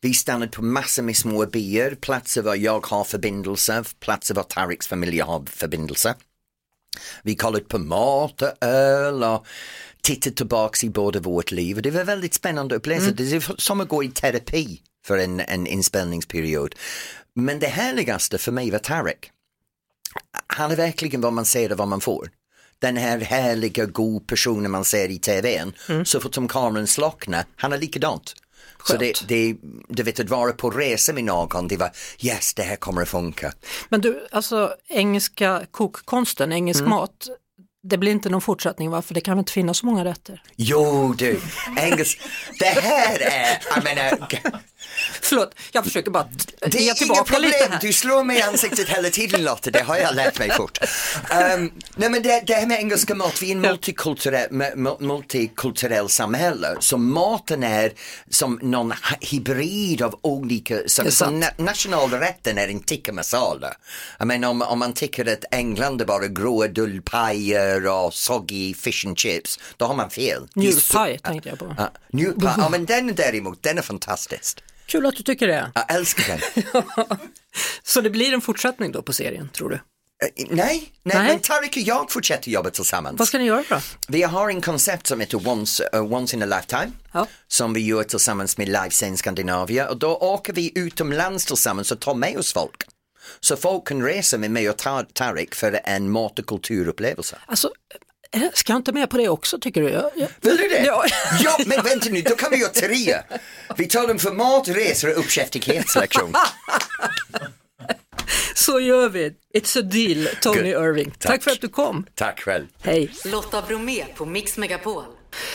Vi 0.00 0.14
stannade 0.14 0.50
på 0.50 0.62
massor 0.62 1.02
med 1.02 1.16
små 1.16 1.46
byar, 1.46 1.94
platser 1.94 2.42
var 2.42 2.54
jag 2.54 2.86
har 2.86 3.04
förbindelse, 3.04 3.84
platser 4.00 4.34
var 4.34 4.42
Tareks 4.42 4.86
familj 4.86 5.20
har 5.20 5.44
förbindelse. 5.46 6.14
Vi 7.22 7.34
kollade 7.34 7.64
på 7.64 7.78
mat 7.78 8.42
och 8.42 8.52
öl 8.60 9.24
och 9.24 9.46
tittade 10.00 10.36
tillbaks 10.36 10.84
i 10.84 10.90
både 10.90 11.20
vårt 11.20 11.50
liv 11.50 11.76
och 11.76 11.82
det 11.82 11.90
var 11.90 12.04
väldigt 12.04 12.34
spännande 12.34 12.74
upplevelse. 12.74 13.10
Mm. 13.10 13.16
Det 13.16 13.36
är 13.36 13.60
som 13.60 13.80
att 13.80 13.88
gå 13.88 14.04
i 14.04 14.08
terapi 14.08 14.80
för 15.06 15.18
en, 15.18 15.40
en 15.40 15.66
inspelningsperiod. 15.66 16.74
Men 17.34 17.58
det 17.58 17.66
härligaste 17.66 18.38
för 18.38 18.52
mig 18.52 18.70
var 18.70 18.78
Tarek. 18.78 19.30
Han 20.46 20.70
är 20.70 20.76
verkligen 20.76 21.20
vad 21.20 21.32
man 21.32 21.44
ser 21.44 21.72
och 21.72 21.78
vad 21.78 21.88
man 21.88 22.00
får. 22.00 22.30
Den 22.78 22.96
här 22.96 23.18
härliga, 23.20 23.84
god 23.84 24.26
personen 24.26 24.70
man 24.70 24.84
ser 24.84 25.08
i 25.08 25.18
tvn. 25.18 25.72
Mm. 25.88 26.04
Så 26.04 26.20
fort 26.20 26.34
som 26.34 26.48
kameran 26.48 26.86
slocknar, 26.86 27.44
han 27.56 27.72
är 27.72 27.78
likadant. 27.78 28.34
Så 28.86 28.96
det, 28.96 29.28
det, 29.28 29.56
du 29.88 30.02
vet 30.02 30.20
att 30.20 30.30
vara 30.30 30.52
på 30.52 30.70
resa 30.70 31.12
med 31.12 31.24
någon, 31.24 31.68
det 31.68 31.76
var 31.76 31.90
yes 32.20 32.54
det 32.54 32.62
här 32.62 32.76
kommer 32.76 33.02
att 33.02 33.08
funka. 33.08 33.52
Men 33.88 34.00
du, 34.00 34.26
alltså 34.30 34.74
engelska 34.88 35.66
kokkonsten, 35.70 36.52
engelsk 36.52 36.80
Mm. 36.80 36.90
mat, 36.90 37.28
det 37.82 37.98
blir 37.98 38.12
inte 38.12 38.28
någon 38.28 38.40
fortsättning 38.40 38.90
va? 38.90 39.02
För 39.02 39.14
det 39.14 39.20
kan 39.20 39.34
väl 39.34 39.38
inte 39.38 39.52
finnas 39.52 39.78
så 39.78 39.86
många 39.86 40.04
rätter? 40.04 40.42
Jo 40.56 41.14
du, 41.18 41.40
engelsk, 41.76 42.20
det 42.58 42.64
här 42.80 43.18
är, 43.22 43.58
jag 43.74 43.84
menar, 43.84 44.28
Förlåt, 45.22 45.54
jag 45.72 45.84
försöker 45.84 46.10
bara 46.10 46.28
det 46.60 46.78
är 46.78 46.82
lite 46.82 47.24
problem, 47.24 47.78
du 47.80 47.92
slår 47.92 48.24
mig 48.24 48.38
i 48.38 48.42
ansiktet 48.42 48.88
hela 48.88 49.10
tiden 49.10 49.44
Lotta, 49.44 49.70
det 49.70 49.82
har 49.82 49.96
jag 49.96 50.14
lärt 50.14 50.38
mig 50.38 50.50
fort. 50.50 50.78
Um, 51.54 51.72
nej 51.96 52.10
men 52.10 52.22
det, 52.22 52.42
det 52.46 52.54
här 52.54 52.66
med 52.66 52.78
engelska 52.78 53.14
mat, 53.14 53.42
vi 53.42 53.48
är 53.50 53.54
en 53.54 53.60
multikulturell, 53.60 54.50
mu- 54.50 54.96
multikulturell 55.02 56.08
samhälle, 56.08 56.76
så 56.80 56.96
maten 56.98 57.62
är 57.62 57.92
som 58.30 58.58
någon 58.62 58.92
hybrid 59.20 60.02
av 60.02 60.18
olika, 60.22 60.80
är 60.80 60.88
som, 60.88 61.42
na- 61.42 61.62
nationalrätten 61.62 62.58
är 62.58 62.68
en 62.68 62.80
tikka 62.80 63.12
masala. 63.12 63.74
Jag 64.18 64.26
menar 64.26 64.48
om, 64.48 64.62
om 64.62 64.78
man 64.78 64.92
tycker 64.92 65.32
att 65.32 65.44
England 65.50 66.00
är 66.00 66.04
bara 66.04 66.28
gråa 66.28 66.68
dullpajer 66.68 67.86
och 67.86 68.14
soggy 68.14 68.74
fish 68.74 69.06
and 69.06 69.18
chips, 69.18 69.58
då 69.76 69.84
har 69.84 69.94
man 69.94 70.10
fel. 70.10 70.48
Så- 70.54 70.60
Njurpaj 70.60 71.18
tänkte 71.18 71.48
jag 71.48 71.58
på. 71.58 71.74
Ja, 71.78 71.92
njurpaj, 72.12 72.52
ja 72.58 72.68
men 72.68 72.84
den 72.86 73.14
däremot, 73.14 73.62
den 73.62 73.78
är 73.78 73.82
fantastisk. 73.82 74.58
Kul 74.86 75.06
att 75.06 75.16
du 75.16 75.22
tycker 75.22 75.46
det. 75.46 75.70
Jag 75.74 75.94
älskar 75.94 76.24
den. 76.28 76.82
Så 77.82 78.00
det 78.00 78.10
blir 78.10 78.32
en 78.34 78.40
fortsättning 78.40 78.92
då 78.92 79.02
på 79.02 79.12
serien, 79.12 79.48
tror 79.52 79.68
du? 79.70 79.74
Eh, 79.74 79.80
Nej, 80.36 80.46
nej, 80.50 80.92
Nej. 81.02 81.26
men 81.28 81.38
Tarik 81.40 81.70
och 81.76 81.82
jag 81.82 82.10
fortsätter 82.12 82.50
jobba 82.50 82.70
tillsammans. 82.70 83.18
Vad 83.18 83.28
ska 83.28 83.38
ni 83.38 83.44
göra 83.44 83.64
då? 83.68 83.80
Vi 84.08 84.22
har 84.22 84.48
en 84.48 84.60
koncept 84.60 85.06
som 85.06 85.20
heter 85.20 85.48
Once, 85.48 85.88
uh, 85.94 86.12
once 86.12 86.36
in 86.36 86.42
a 86.42 86.46
lifetime. 86.46 86.92
Ja. 87.12 87.26
Som 87.48 87.74
vi 87.74 87.80
gör 87.80 88.02
tillsammans 88.04 88.58
med 88.58 88.68
Livescene 88.68 89.16
Scandinavia 89.16 89.88
och 89.88 89.98
då 89.98 90.16
åker 90.16 90.52
vi 90.52 90.72
utomlands 90.74 91.46
tillsammans 91.46 91.92
och 91.92 92.00
tar 92.00 92.14
med 92.14 92.36
oss 92.38 92.52
folk. 92.52 92.82
Så 93.40 93.56
folk 93.56 93.88
kan 93.88 94.02
resa 94.02 94.38
med 94.38 94.50
mig 94.50 94.70
och 94.70 94.78
Tar- 94.78 95.06
Tarik 95.12 95.54
för 95.54 95.80
en 95.84 96.10
mat 96.10 96.38
och 96.38 96.46
kulturupplevelse. 96.46 97.38
Alltså, 97.46 97.70
ska 98.54 98.72
jag 98.72 98.78
inte 98.78 98.92
med 98.92 99.10
på 99.10 99.16
det 99.16 99.28
också 99.28 99.58
tycker 99.58 99.82
du? 99.82 99.88
Jag, 99.90 100.10
jag... 100.16 100.28
Vill 100.40 100.56
du 100.56 100.68
det? 100.68 100.84
Ja. 100.84 101.04
ja, 101.44 101.58
men 101.66 101.82
vänta 101.84 102.08
nu, 102.10 102.22
då 102.22 102.34
kan 102.34 102.50
vi 102.50 102.56
göra 102.56 102.70
tre. 102.70 103.14
Vi 103.76 103.86
tar 103.86 104.08
dem 104.08 104.18
för 104.18 104.32
mat, 104.32 104.68
resor 104.68 105.10
och 105.10 105.18
uppkäftighetslektion. 105.18 106.32
Så 108.54 108.80
gör 108.80 109.08
vi. 109.08 109.32
It's 109.54 109.78
a 109.78 109.82
deal, 109.82 110.28
Tony 110.40 110.72
Good. 110.72 110.82
Irving. 110.84 111.10
Tack. 111.10 111.32
Tack. 111.32 111.42
för 111.42 111.50
att 111.50 111.60
du 111.60 111.68
kom. 111.68 112.06
Tack 112.14 112.40
själv. 112.40 112.66
Hej. 112.82 113.10
Lotta 113.24 113.62
Bromé 113.62 114.04
på 114.16 114.26
Mix 114.26 114.56
Megapol. 114.56 115.02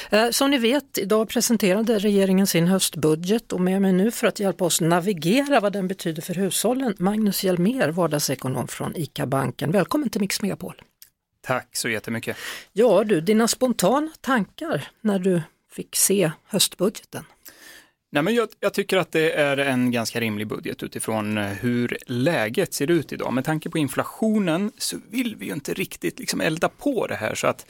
Eh, 0.09 0.29
Som 0.29 0.51
ni 0.51 0.57
vet, 0.57 0.97
idag 0.97 1.29
presenterade 1.29 1.99
regeringen 1.99 2.47
sin 2.47 2.67
höstbudget 2.67 3.53
och 3.53 3.61
med 3.61 3.81
mig 3.81 3.93
nu 3.93 4.11
för 4.11 4.27
att 4.27 4.39
hjälpa 4.39 4.65
oss 4.65 4.81
navigera 4.81 5.59
vad 5.59 5.73
den 5.73 5.87
betyder 5.87 6.21
för 6.21 6.33
hushållen, 6.33 6.95
Magnus 6.99 7.43
Hjelmér, 7.43 7.89
vardagsekonom 7.89 8.67
från 8.67 8.95
ICA-banken. 8.95 9.71
Välkommen 9.71 10.09
till 10.09 10.21
Mix 10.21 10.41
Megapol. 10.41 10.81
Tack 11.41 11.75
så 11.75 11.89
jättemycket. 11.89 12.37
Ja 12.73 13.03
du, 13.03 13.21
dina 13.21 13.47
spontana 13.47 14.11
tankar 14.21 14.87
när 15.01 15.19
du 15.19 15.41
fick 15.71 15.95
se 15.95 16.31
höstbudgeten? 16.45 17.25
Nej, 18.11 18.23
men 18.23 18.35
jag, 18.35 18.49
jag 18.59 18.73
tycker 18.73 18.97
att 18.97 19.11
det 19.11 19.31
är 19.31 19.57
en 19.57 19.91
ganska 19.91 20.19
rimlig 20.19 20.47
budget 20.47 20.83
utifrån 20.83 21.37
eh, 21.37 21.45
hur 21.45 21.97
läget 22.05 22.73
ser 22.73 22.91
ut 22.91 23.13
idag. 23.13 23.33
Med 23.33 23.45
tanke 23.45 23.69
på 23.69 23.77
inflationen 23.77 24.71
så 24.77 24.97
vill 25.09 25.35
vi 25.35 25.45
ju 25.45 25.53
inte 25.53 25.73
riktigt 25.73 26.19
liksom 26.19 26.41
elda 26.41 26.69
på 26.69 27.07
det 27.07 27.15
här 27.15 27.35
så 27.35 27.47
att 27.47 27.65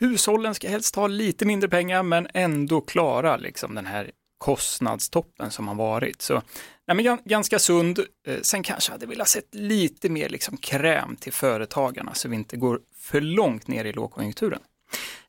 hushållen 0.00 0.54
ska 0.54 0.68
helst 0.68 0.96
ha 0.96 1.06
lite 1.06 1.44
mindre 1.44 1.68
pengar 1.68 2.02
men 2.02 2.28
ändå 2.34 2.80
klara 2.80 3.36
liksom 3.36 3.74
den 3.74 3.86
här 3.86 4.10
kostnadstoppen 4.38 5.50
som 5.50 5.68
har 5.68 5.74
varit. 5.74 6.22
Så 6.22 6.42
nej, 6.88 6.96
men 6.96 7.18
ganska 7.24 7.58
sund. 7.58 7.98
Eh, 8.26 8.40
sen 8.42 8.62
kanske 8.62 8.90
jag 8.90 8.94
hade 8.94 9.06
velat 9.06 9.28
sett 9.28 9.54
lite 9.54 10.08
mer 10.08 10.28
liksom 10.28 10.56
kräm 10.56 11.16
till 11.16 11.32
företagarna 11.32 12.14
så 12.14 12.28
vi 12.28 12.36
inte 12.36 12.56
går 12.56 12.80
för 12.96 13.20
långt 13.20 13.68
ner 13.68 13.84
i 13.84 13.92
lågkonjunkturen. 13.92 14.60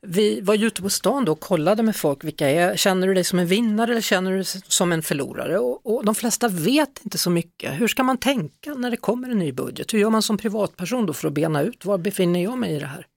Vi 0.01 0.41
var 0.41 0.55
ju 0.55 0.67
ute 0.67 0.81
på 0.81 0.89
stan 0.89 1.25
då 1.25 1.31
och 1.31 1.39
kollade 1.39 1.83
med 1.83 1.95
folk, 1.95 2.23
vilka 2.23 2.49
är, 2.49 2.75
känner 2.75 3.07
du 3.07 3.13
dig 3.13 3.23
som 3.23 3.39
en 3.39 3.47
vinnare 3.47 3.91
eller 3.91 4.01
känner 4.01 4.31
du 4.31 4.37
dig 4.37 4.45
som 4.67 4.91
en 4.91 5.03
förlorare? 5.03 5.59
Och, 5.59 5.95
och 5.95 6.05
de 6.05 6.15
flesta 6.15 6.47
vet 6.47 7.01
inte 7.03 7.17
så 7.17 7.29
mycket. 7.29 7.81
Hur 7.81 7.87
ska 7.87 8.03
man 8.03 8.17
tänka 8.17 8.73
när 8.73 8.91
det 8.91 8.97
kommer 8.97 9.29
en 9.29 9.39
ny 9.39 9.51
budget? 9.51 9.93
Hur 9.93 9.99
gör 9.99 10.09
man 10.09 10.21
som 10.21 10.37
privatperson 10.37 11.05
då 11.05 11.13
för 11.13 11.27
att 11.27 11.33
bena 11.33 11.61
ut, 11.61 11.85
var 11.85 11.97
befinner 11.97 12.43
jag 12.43 12.57
mig 12.57 12.75
i 12.75 12.79
det 12.79 12.85
här? 12.85 13.07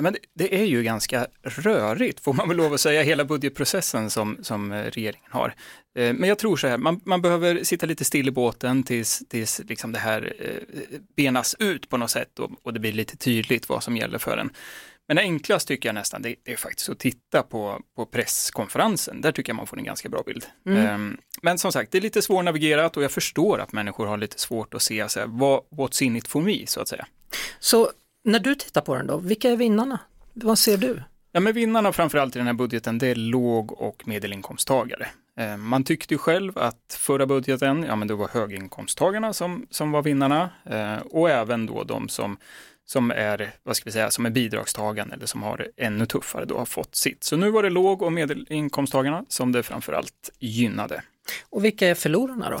Men 0.00 0.16
det, 0.34 0.54
är 0.60 0.64
ju 0.64 0.82
ganska 0.82 1.26
rörigt, 1.42 2.20
får 2.20 2.32
man 2.32 2.48
väl 2.48 2.56
lov 2.56 2.74
att 2.74 2.80
säga, 2.80 3.02
hela 3.02 3.24
budgetprocessen 3.24 4.10
som, 4.10 4.38
som 4.42 4.72
eh, 4.72 4.82
regeringen 4.82 5.30
har. 5.30 5.54
Eh, 5.98 6.12
Men 6.12 6.28
jag 6.28 6.38
tror 6.38 6.56
så 6.56 6.68
här, 6.68 6.78
man, 6.78 7.00
man 7.04 7.22
behöver 7.22 7.64
sitta 7.64 7.86
lite 7.86 8.04
still 8.04 8.28
i 8.28 8.30
båten 8.30 8.82
tills, 8.82 9.22
tills 9.28 9.60
liksom 9.68 9.92
det 9.92 9.98
här 9.98 10.34
eh, 10.38 10.98
benas 11.16 11.56
ut 11.58 11.88
på 11.88 11.96
något 11.96 12.10
sätt 12.10 12.38
och, 12.38 12.50
och 12.62 12.72
det 12.72 12.80
blir 12.80 12.92
lite 12.92 13.16
tydligt 13.16 13.68
vad 13.68 13.82
som 13.82 13.96
gäller 13.96 14.18
för 14.18 14.38
en. 14.38 14.50
Men 15.08 15.18
enklast 15.18 15.68
tycker 15.68 15.88
jag 15.88 15.94
nästan 15.94 16.22
det, 16.22 16.36
är 16.44 16.56
faktiskt 16.56 16.88
att 16.88 16.98
titta 16.98 17.42
på, 17.42 17.80
på 17.96 18.06
presskonferensen. 18.06 19.20
Där 19.20 19.32
tycker 19.32 19.50
jag 19.50 19.56
man 19.56 19.66
får 19.66 19.78
en 19.78 19.84
ganska 19.84 20.08
bra 20.08 20.22
bild. 20.26 20.46
Mm. 20.66 20.86
Ehm, 20.86 21.18
Men 21.42 21.58
som 21.58 21.72
sagt, 21.72 21.92
det 21.92 21.98
är 21.98 22.02
lite 22.02 22.22
svårnavigerat 22.22 22.96
och 22.96 23.02
jag 23.02 23.10
förstår 23.10 23.58
att 23.58 23.72
människor 23.72 24.06
har 24.06 24.16
lite 24.16 24.38
svårt 24.38 24.74
att 24.74 24.82
se 24.82 25.08
så 25.08 25.20
här, 25.20 25.26
vad, 25.26 25.62
what's 25.70 26.02
in 26.02 26.16
it 26.16 26.28
for 26.28 26.40
me, 26.40 26.66
så 26.66 26.80
att 26.80 26.88
säga. 26.88 27.06
Så 27.60 27.90
när 28.26 28.38
du 28.38 28.54
tittar 28.54 28.80
på 28.80 28.94
den 28.96 29.06
då, 29.06 29.16
vilka 29.16 29.50
är 29.50 29.56
vinnarna? 29.56 29.98
Vad 30.32 30.58
ser 30.58 30.76
du? 30.76 31.02
Ja, 31.32 31.40
men 31.40 31.52
vinnarna 31.52 31.92
framförallt 31.92 32.36
i 32.36 32.38
den 32.38 32.46
här 32.46 32.54
budgeten, 32.54 32.98
det 32.98 33.06
är 33.06 33.14
låg 33.14 33.72
och 33.72 34.08
medelinkomsttagare. 34.08 35.06
Eh, 35.38 35.56
Man 35.56 35.84
tyckte 35.84 36.14
ju 36.14 36.18
själv 36.18 36.58
att 36.58 36.96
förra 36.98 37.26
budgeten, 37.26 37.82
ja 37.88 37.96
men 37.96 38.08
det 38.08 38.14
var 38.14 38.28
höginkomsttagarna 38.28 39.32
som, 39.32 39.66
som 39.70 39.90
var 39.92 40.02
vinnarna 40.02 40.50
eh, 40.64 40.96
och 40.96 41.30
även 41.30 41.66
då 41.66 41.84
de 41.84 42.08
som, 42.08 42.36
som 42.84 43.10
är, 43.10 43.50
vad 43.62 43.76
ska 43.76 43.84
vi 43.84 43.92
säga, 43.92 44.10
som 44.10 44.26
är 44.26 44.30
bidragstagande 44.30 45.14
eller 45.14 45.26
som 45.26 45.42
har 45.42 45.56
det 45.56 45.84
ännu 45.84 46.06
tuffare 46.06 46.44
då 46.44 46.58
har 46.58 46.66
fått 46.66 46.94
sitt. 46.96 47.24
Så 47.24 47.36
nu 47.36 47.50
var 47.50 47.62
det 47.62 47.70
låg 47.70 48.02
och 48.02 48.12
medelinkomsttagarna 48.12 49.24
som 49.28 49.52
det 49.52 49.62
framförallt 49.62 50.30
gynnade. 50.38 51.02
Och 51.50 51.64
vilka 51.64 51.88
är 51.88 51.94
förlorarna 51.94 52.50
då? 52.50 52.60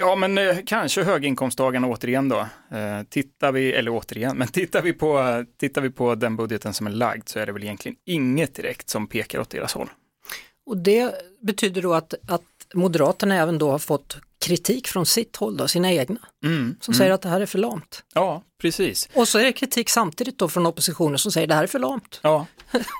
Ja, 0.00 0.16
men 0.16 0.38
eh, 0.38 0.56
kanske 0.66 1.02
höginkomsttagarna 1.02 1.86
återigen 1.86 2.28
då. 2.28 2.38
Eh, 2.70 3.02
tittar 3.08 3.52
vi, 3.52 3.72
eller 3.72 3.90
återigen, 3.90 4.36
men 4.38 4.48
tittar 4.48 4.82
vi, 4.82 4.92
på, 4.92 5.44
tittar 5.58 5.80
vi 5.80 5.90
på 5.90 6.14
den 6.14 6.36
budgeten 6.36 6.74
som 6.74 6.86
är 6.86 6.90
lagd 6.90 7.28
så 7.28 7.38
är 7.38 7.46
det 7.46 7.52
väl 7.52 7.64
egentligen 7.64 7.96
inget 8.06 8.54
direkt 8.54 8.88
som 8.88 9.06
pekar 9.06 9.40
åt 9.40 9.50
deras 9.50 9.74
håll. 9.74 9.88
Och 10.66 10.76
det 10.76 11.14
betyder 11.40 11.82
då 11.82 11.94
att, 11.94 12.14
att 12.28 12.42
Moderaterna 12.74 13.36
även 13.36 13.58
då 13.58 13.70
har 13.70 13.78
fått 13.78 14.18
kritik 14.40 14.88
från 14.88 15.06
sitt 15.06 15.36
håll, 15.36 15.56
då, 15.56 15.68
sina 15.68 15.92
egna, 15.92 16.20
Mm, 16.44 16.76
som 16.80 16.92
mm. 16.92 16.98
säger 16.98 17.12
att 17.12 17.22
det 17.22 17.28
här 17.28 17.40
är 17.40 17.46
för 17.46 17.58
lamt. 17.58 18.04
Ja, 18.14 18.42
precis. 18.60 19.08
Och 19.14 19.28
så 19.28 19.38
är 19.38 19.44
det 19.44 19.52
kritik 19.52 19.88
samtidigt 19.88 20.38
då 20.38 20.48
från 20.48 20.66
oppositionen 20.66 21.18
som 21.18 21.32
säger 21.32 21.46
det 21.46 21.54
här 21.54 21.62
är 21.62 21.66
för 21.66 21.78
lamt. 21.78 22.20
Ja, 22.22 22.46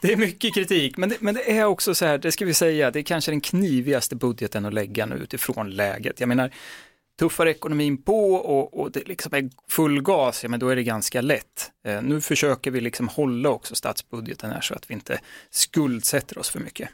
det 0.03 0.13
är 0.13 0.17
mycket 0.17 0.55
kritik, 0.55 0.97
men 0.97 1.09
det, 1.09 1.17
men 1.21 1.35
det 1.35 1.59
är 1.59 1.65
också 1.65 1.95
så 1.95 2.07
här, 2.07 2.19
det 2.19 2.33
ska 2.33 2.45
vi 2.45 2.55
säga, 2.55 2.91
det 2.91 2.99
är 2.99 3.03
kanske 3.03 3.31
den 3.31 3.41
knivigaste 3.41 4.17
budgeten 4.17 4.65
att 4.65 4.75
lägga 4.75 5.07
nu 5.07 5.15
utifrån 5.15 5.71
läget. 5.71 6.21
Jag 6.21 6.29
menar, 6.29 6.51
tuffar 7.18 7.46
ekonomin 7.46 8.02
på 8.02 8.35
och, 8.35 8.81
och 8.81 8.92
det 8.92 9.09
liksom 9.09 9.35
är 9.35 9.50
full 9.68 10.02
gas, 10.02 10.42
ja 10.42 10.48
men 10.48 10.61
då 10.61 10.68
är 10.68 10.76
det 10.76 10.83
ganska 10.83 11.20
lätt. 11.20 11.70
Eh, 11.85 12.02
nu 12.02 12.20
försöker 12.20 12.70
vi 12.70 12.81
liksom 12.81 13.09
hålla 13.09 13.48
också 13.48 13.74
statsbudgeten 13.74 14.50
här 14.50 14.61
så 14.61 14.74
att 14.74 14.90
vi 14.90 14.94
inte 14.94 15.20
skuldsätter 15.50 16.38
oss 16.38 16.50
för 16.50 16.61
mycket. 16.61 16.88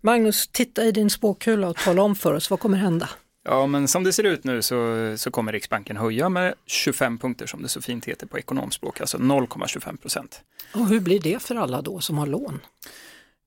Magnus, 0.00 0.48
titta 0.48 0.84
i 0.84 0.92
din 0.92 1.10
spåkula 1.10 1.68
och 1.68 1.76
tala 1.76 2.02
om 2.02 2.16
för 2.16 2.32
oss, 2.32 2.50
vad 2.50 2.60
kommer 2.60 2.78
hända? 2.78 3.08
Ja, 3.44 3.66
men 3.66 3.88
som 3.88 4.04
det 4.04 4.12
ser 4.12 4.24
ut 4.24 4.44
nu 4.44 4.62
så, 4.62 5.14
så 5.16 5.30
kommer 5.30 5.52
Riksbanken 5.52 5.96
höja 5.96 6.28
med 6.28 6.54
25 6.66 7.18
punkter 7.18 7.46
som 7.46 7.62
det 7.62 7.68
så 7.68 7.80
fint 7.80 8.04
heter 8.04 8.26
på 8.26 8.38
ekonomspråk, 8.38 9.00
alltså 9.00 9.18
0,25 9.18 9.96
procent. 9.96 10.40
Och 10.74 10.88
hur 10.88 11.00
blir 11.00 11.20
det 11.20 11.42
för 11.42 11.54
alla 11.54 11.82
då 11.82 12.00
som 12.00 12.18
har 12.18 12.26
lån? 12.26 12.60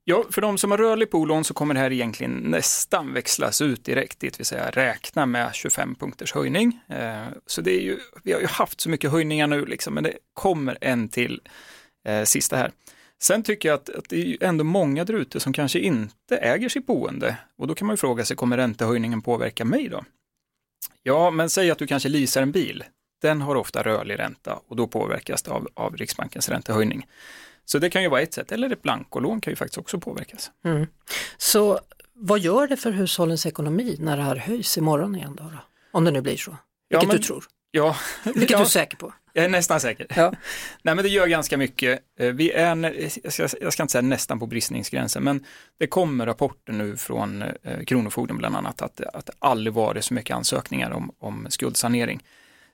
Ja, 0.09 0.25
för 0.29 0.41
de 0.41 0.57
som 0.57 0.71
har 0.71 0.77
rörlig 0.77 1.11
polon 1.11 1.43
så 1.43 1.53
kommer 1.53 1.73
det 1.73 1.79
här 1.79 1.91
egentligen 1.91 2.31
nästan 2.31 3.13
växlas 3.13 3.61
ut 3.61 3.85
direkt, 3.85 4.19
det 4.19 4.39
vill 4.39 4.45
säga 4.45 4.69
räkna 4.69 5.25
med 5.25 5.55
25 5.55 5.95
punkters 5.95 6.33
höjning. 6.33 6.79
Eh, 6.87 7.25
så 7.45 7.61
det 7.61 7.71
är 7.71 7.81
ju, 7.81 7.99
vi 8.23 8.33
har 8.33 8.39
ju 8.39 8.47
haft 8.47 8.81
så 8.81 8.89
mycket 8.89 9.11
höjningar 9.11 9.47
nu 9.47 9.65
liksom, 9.65 9.93
men 9.93 10.03
det 10.03 10.13
kommer 10.33 10.77
en 10.81 11.09
till 11.09 11.41
eh, 12.07 12.23
sista 12.23 12.55
här. 12.55 12.71
Sen 13.21 13.43
tycker 13.43 13.69
jag 13.69 13.75
att, 13.75 13.89
att 13.89 14.09
det 14.09 14.15
är 14.15 14.25
ju 14.25 14.37
ändå 14.41 14.63
många 14.63 15.05
där 15.05 15.13
ute 15.13 15.39
som 15.39 15.53
kanske 15.53 15.79
inte 15.79 16.37
äger 16.37 16.69
sitt 16.69 16.87
boende 16.87 17.37
och 17.57 17.67
då 17.67 17.75
kan 17.75 17.87
man 17.87 17.93
ju 17.93 17.97
fråga 17.97 18.25
sig, 18.25 18.37
kommer 18.37 18.57
räntehöjningen 18.57 19.21
påverka 19.21 19.65
mig 19.65 19.89
då? 19.89 20.03
Ja, 21.03 21.31
men 21.31 21.49
säg 21.49 21.71
att 21.71 21.77
du 21.77 21.87
kanske 21.87 22.09
leasar 22.09 22.41
en 22.41 22.51
bil. 22.51 22.83
Den 23.21 23.41
har 23.41 23.55
ofta 23.55 23.83
rörlig 23.83 24.19
ränta 24.19 24.59
och 24.67 24.75
då 24.75 24.87
påverkas 24.87 25.43
det 25.43 25.51
av, 25.51 25.67
av 25.73 25.97
Riksbankens 25.97 26.49
räntehöjning. 26.49 27.05
Så 27.71 27.79
det 27.79 27.89
kan 27.89 28.01
ju 28.03 28.09
vara 28.09 28.21
ett 28.21 28.33
sätt, 28.33 28.51
eller 28.51 28.69
ett 28.69 28.81
blankolån 28.81 29.41
kan 29.41 29.51
ju 29.51 29.55
faktiskt 29.55 29.77
också 29.77 29.99
påverkas. 29.99 30.51
Mm. 30.65 30.87
Så 31.37 31.79
vad 32.13 32.39
gör 32.39 32.67
det 32.67 32.77
för 32.77 32.91
hushållens 32.91 33.45
ekonomi 33.45 33.95
när 33.99 34.17
det 34.17 34.23
här 34.23 34.35
höjs 34.35 34.77
imorgon 34.77 35.15
igen 35.15 35.35
då? 35.37 35.43
då? 35.43 35.57
Om 35.91 36.03
det 36.05 36.11
nu 36.11 36.21
blir 36.21 36.37
så, 36.37 36.57
Ja, 36.87 36.99
vilket 36.99 37.07
men- 37.07 37.17
du 37.17 37.23
tror, 37.23 37.43
Ja, 37.71 37.95
vilket 38.23 38.49
ja, 38.49 38.57
du 38.57 38.63
är 38.63 38.67
säker 38.67 38.97
på. 38.97 39.13
jag 39.33 39.45
är 39.45 39.49
nästan 39.49 39.79
säker. 39.79 40.07
Ja. 40.15 40.33
Nej 40.83 40.95
men 40.95 41.03
det 41.03 41.09
gör 41.09 41.27
ganska 41.27 41.57
mycket. 41.57 41.99
Eh, 42.19 42.27
Vi 42.31 42.51
är, 42.51 43.09
jag 43.23 43.33
ska, 43.33 43.47
jag 43.61 43.73
ska 43.73 43.83
inte 43.83 43.91
säga 43.91 44.01
nästan 44.01 44.39
på 44.39 44.45
bristningsgränsen, 44.47 45.23
men 45.23 45.45
det 45.79 45.87
kommer 45.87 46.25
rapporter 46.25 46.73
nu 46.73 46.97
från 46.97 47.41
eh, 47.41 47.83
Kronofogden 47.87 48.37
bland 48.37 48.55
annat 48.55 48.81
att, 48.81 49.01
att 49.01 49.25
det 49.25 49.33
aldrig 49.39 49.73
varit 49.73 50.05
så 50.05 50.13
mycket 50.13 50.35
ansökningar 50.35 50.91
om, 50.91 51.11
om 51.19 51.47
skuldsanering. 51.49 52.23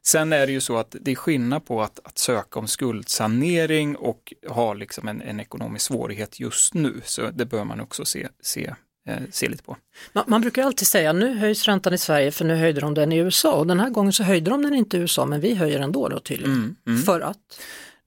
Sen 0.08 0.34
är 0.34 0.48
det 0.48 0.52
ju 0.52 0.62
så 0.62 0.78
att 0.78 0.96
det 1.02 1.12
är 1.12 1.16
skillnad 1.16 1.66
på 1.66 1.82
att, 1.82 2.00
att 2.04 2.18
söka 2.18 2.60
om 2.60 2.68
skuldsanering 2.68 3.96
och 3.96 4.34
ha 4.48 4.74
liksom 4.74 5.08
en, 5.08 5.22
en 5.22 5.40
ekonomisk 5.40 5.86
svårighet 5.86 6.40
just 6.40 6.74
nu, 6.74 7.02
så 7.06 7.30
det 7.34 7.46
bör 7.46 7.64
man 7.64 7.82
också 7.82 8.06
se, 8.06 8.28
se, 8.42 8.74
eh, 9.08 9.18
se 9.32 9.50
lite 9.50 9.64
på. 9.64 9.78
Man, 10.14 10.24
man 10.28 10.42
brukar 10.42 10.64
alltid 10.64 10.88
säga 10.88 11.14
nu 11.14 11.38
höjs 11.38 11.66
räntan 11.66 11.94
i 11.94 11.98
Sverige 11.98 12.32
för 12.32 12.46
nu 12.46 12.56
höjde 12.56 12.82
de 12.82 12.94
den 12.94 13.12
i 13.12 13.18
USA 13.18 13.54
och 13.54 13.68
den 13.68 13.80
här 13.80 13.90
gången 13.90 14.14
så 14.14 14.24
höjde 14.24 14.52
de 14.52 14.62
den 14.62 14.74
inte 14.74 14.98
i 14.98 15.00
USA 15.00 15.26
men 15.26 15.42
vi 15.42 15.56
höjer 15.56 15.80
ändå 15.80 16.10
då 16.10 16.20
tydligen. 16.20 16.54
Mm, 16.54 16.76
mm. 16.88 17.02
För 17.02 17.22
att? 17.22 17.38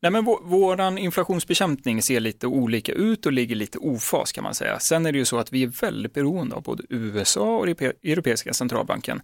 Nej, 0.00 0.12
men 0.12 0.24
vår, 0.24 0.40
våran 0.44 0.98
inflationsbekämpning 0.98 2.02
ser 2.02 2.20
lite 2.20 2.46
olika 2.46 2.92
ut 2.92 3.26
och 3.26 3.32
ligger 3.32 3.56
lite 3.56 3.78
ofas 3.78 4.32
kan 4.32 4.44
man 4.44 4.54
säga. 4.54 4.78
Sen 4.78 5.06
är 5.06 5.12
det 5.12 5.18
ju 5.18 5.24
så 5.24 5.38
att 5.38 5.52
vi 5.52 5.62
är 5.62 5.66
väldigt 5.66 6.14
beroende 6.14 6.56
av 6.56 6.62
både 6.62 6.82
USA 6.88 7.56
och 7.56 7.66
Europe- 7.66 7.92
Europeiska 8.02 8.52
centralbanken. 8.52 9.20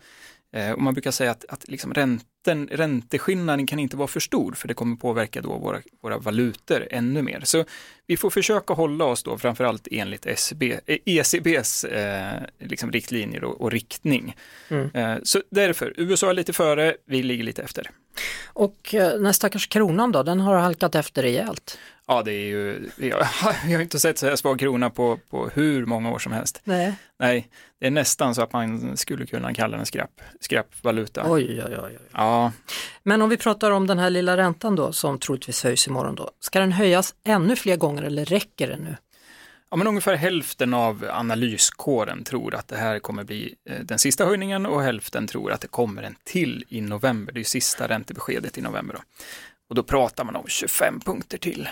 Eh, 0.54 0.72
och 0.72 0.82
man 0.82 0.94
brukar 0.94 1.10
säga 1.10 1.30
att, 1.30 1.44
att 1.48 1.68
liksom 1.68 1.94
ränten, 1.94 2.68
ränteskillnaden 2.72 3.66
kan 3.66 3.78
inte 3.78 3.96
vara 3.96 4.08
för 4.08 4.20
stor 4.20 4.52
för 4.52 4.68
det 4.68 4.74
kommer 4.74 4.96
påverka 4.96 5.42
då 5.42 5.58
våra, 5.58 5.80
våra 6.02 6.18
valutor 6.18 6.88
ännu 6.90 7.22
mer. 7.22 7.40
Så 7.44 7.64
vi 8.06 8.16
får 8.16 8.30
försöka 8.30 8.74
hålla 8.74 9.04
oss 9.04 9.22
då 9.22 9.38
framförallt 9.38 9.88
enligt 9.90 10.26
SB, 10.26 10.80
eh, 10.86 10.98
ECBs 11.04 11.84
eh, 11.84 12.42
liksom 12.58 12.92
riktlinjer 12.92 13.44
och, 13.44 13.60
och 13.60 13.70
riktning. 13.70 14.36
Mm. 14.68 14.90
Eh, 14.94 15.18
så 15.22 15.42
därför, 15.50 15.94
USA 15.96 16.30
är 16.30 16.34
lite 16.34 16.52
före, 16.52 16.96
vi 17.06 17.22
ligger 17.22 17.44
lite 17.44 17.62
efter. 17.62 17.90
Och 18.46 18.94
eh, 18.94 19.20
den 19.20 19.34
stackars 19.34 19.66
kronan 19.66 20.12
då, 20.12 20.22
den 20.22 20.40
har 20.40 20.56
halkat 20.56 20.94
efter 20.94 21.22
rejält. 21.22 21.78
Ja, 22.06 22.22
det 22.22 22.32
är 22.32 22.46
ju, 22.46 22.90
har, 23.12 23.66
vi 23.66 23.74
har 23.74 23.82
inte 23.82 23.98
sett 23.98 24.18
så 24.18 24.26
här 24.26 24.36
svag 24.36 24.58
krona 24.58 24.90
på, 24.90 25.18
på 25.30 25.48
hur 25.48 25.86
många 25.86 26.10
år 26.10 26.18
som 26.18 26.32
helst. 26.32 26.60
Nej. 26.64 26.94
Nej, 27.18 27.48
det 27.80 27.86
är 27.86 27.90
nästan 27.90 28.34
så 28.34 28.42
att 28.42 28.52
man 28.52 28.96
skulle 28.96 29.26
kunna 29.26 29.54
kalla 29.54 29.76
den 29.76 29.86
skräp, 29.86 30.10
skräpvaluta. 30.40 31.32
Oj, 31.32 31.62
oj, 31.66 31.76
oj, 31.78 31.78
oj. 31.82 31.98
Ja, 32.12 32.52
Men 33.02 33.22
om 33.22 33.28
vi 33.28 33.36
pratar 33.36 33.70
om 33.70 33.86
den 33.86 33.98
här 33.98 34.10
lilla 34.10 34.36
räntan 34.36 34.76
då 34.76 34.92
som 34.92 35.18
troligtvis 35.18 35.64
höjs 35.64 35.86
imorgon 35.86 36.14
då, 36.14 36.30
ska 36.40 36.60
den 36.60 36.72
höjas 36.72 37.14
ännu 37.24 37.56
fler 37.56 37.76
gånger 37.76 38.02
eller 38.02 38.24
räcker 38.24 38.68
det 38.68 38.76
nu? 38.76 38.96
ja, 39.74 39.78
men 39.78 39.86
ungefär 39.86 40.14
hälften 40.14 40.74
av 40.74 41.04
analyskåren 41.10 42.24
tror 42.24 42.54
att 42.54 42.68
det 42.68 42.76
här 42.76 42.98
kommer 42.98 43.24
bli 43.24 43.54
eh, 43.70 43.80
den 43.80 43.98
sista 43.98 44.24
höjningen 44.24 44.66
och 44.66 44.82
hälften 44.82 45.26
tror 45.26 45.52
att 45.52 45.60
det 45.60 45.68
kommer 45.68 46.02
en 46.02 46.16
till 46.24 46.64
i 46.68 46.80
november. 46.80 47.32
Det 47.32 47.36
är 47.36 47.40
ju 47.40 47.44
sista 47.44 47.88
räntebeskedet 47.88 48.58
i 48.58 48.60
november. 48.60 48.94
Då. 48.94 49.00
Och 49.68 49.74
då 49.74 49.82
pratar 49.82 50.24
man 50.24 50.36
om 50.36 50.44
25 50.46 51.00
punkter 51.00 51.38
till. 51.38 51.68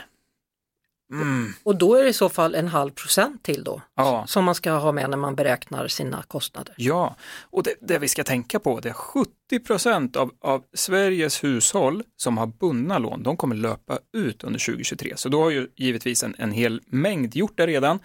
Mm. 1.12 1.52
Och 1.62 1.76
då 1.76 1.94
är 1.94 2.02
det 2.02 2.08
i 2.08 2.12
så 2.12 2.28
fall 2.28 2.54
en 2.54 2.68
halv 2.68 2.90
procent 2.90 3.42
till 3.42 3.64
då 3.64 3.82
Ja. 3.96 4.24
som 4.26 4.44
man 4.44 4.54
ska 4.54 4.72
ha 4.72 4.92
med 4.92 5.10
när 5.10 5.16
man 5.16 5.34
beräknar 5.34 5.88
sina 5.88 6.22
kostnader. 6.22 6.74
Ja, 6.78 7.16
och 7.40 7.62
det, 7.62 7.74
det 7.80 7.98
vi 7.98 8.08
ska 8.08 8.24
tänka 8.24 8.58
på 8.58 8.80
det 8.80 8.88
är 8.88 8.92
70 8.92 9.30
procent 9.66 10.16
av, 10.16 10.30
av 10.40 10.62
Sveriges 10.74 11.44
hushåll 11.44 12.02
som 12.16 12.38
har 12.38 12.46
bundna 12.46 12.98
lån, 12.98 13.22
de 13.22 13.36
kommer 13.36 13.56
löpa 13.56 13.98
ut 14.12 14.44
under 14.44 14.60
2023. 14.66 15.12
Så 15.16 15.28
då 15.28 15.42
har 15.42 15.50
ju 15.50 15.68
givetvis 15.76 16.22
en, 16.24 16.34
en 16.38 16.52
hel 16.52 16.80
mängd 16.86 17.36
gjort 17.36 17.56
det 17.56 17.66
redan. 17.66 17.98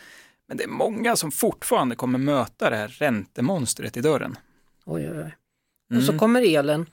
Men 0.48 0.58
det 0.58 0.64
är 0.64 0.68
många 0.68 1.16
som 1.16 1.32
fortfarande 1.32 1.96
kommer 1.96 2.20
möta 2.20 2.70
det 2.70 2.76
här 2.76 2.88
räntemonstret 2.88 3.98
i 3.98 4.02
dörren. 4.02 4.38
Oj, 4.86 5.10
oj, 5.12 5.20
oj. 5.20 5.36
Och 5.98 6.04
så 6.04 6.12
Mm. 6.12 6.20
kommer 6.20 6.42
elen 6.42 6.86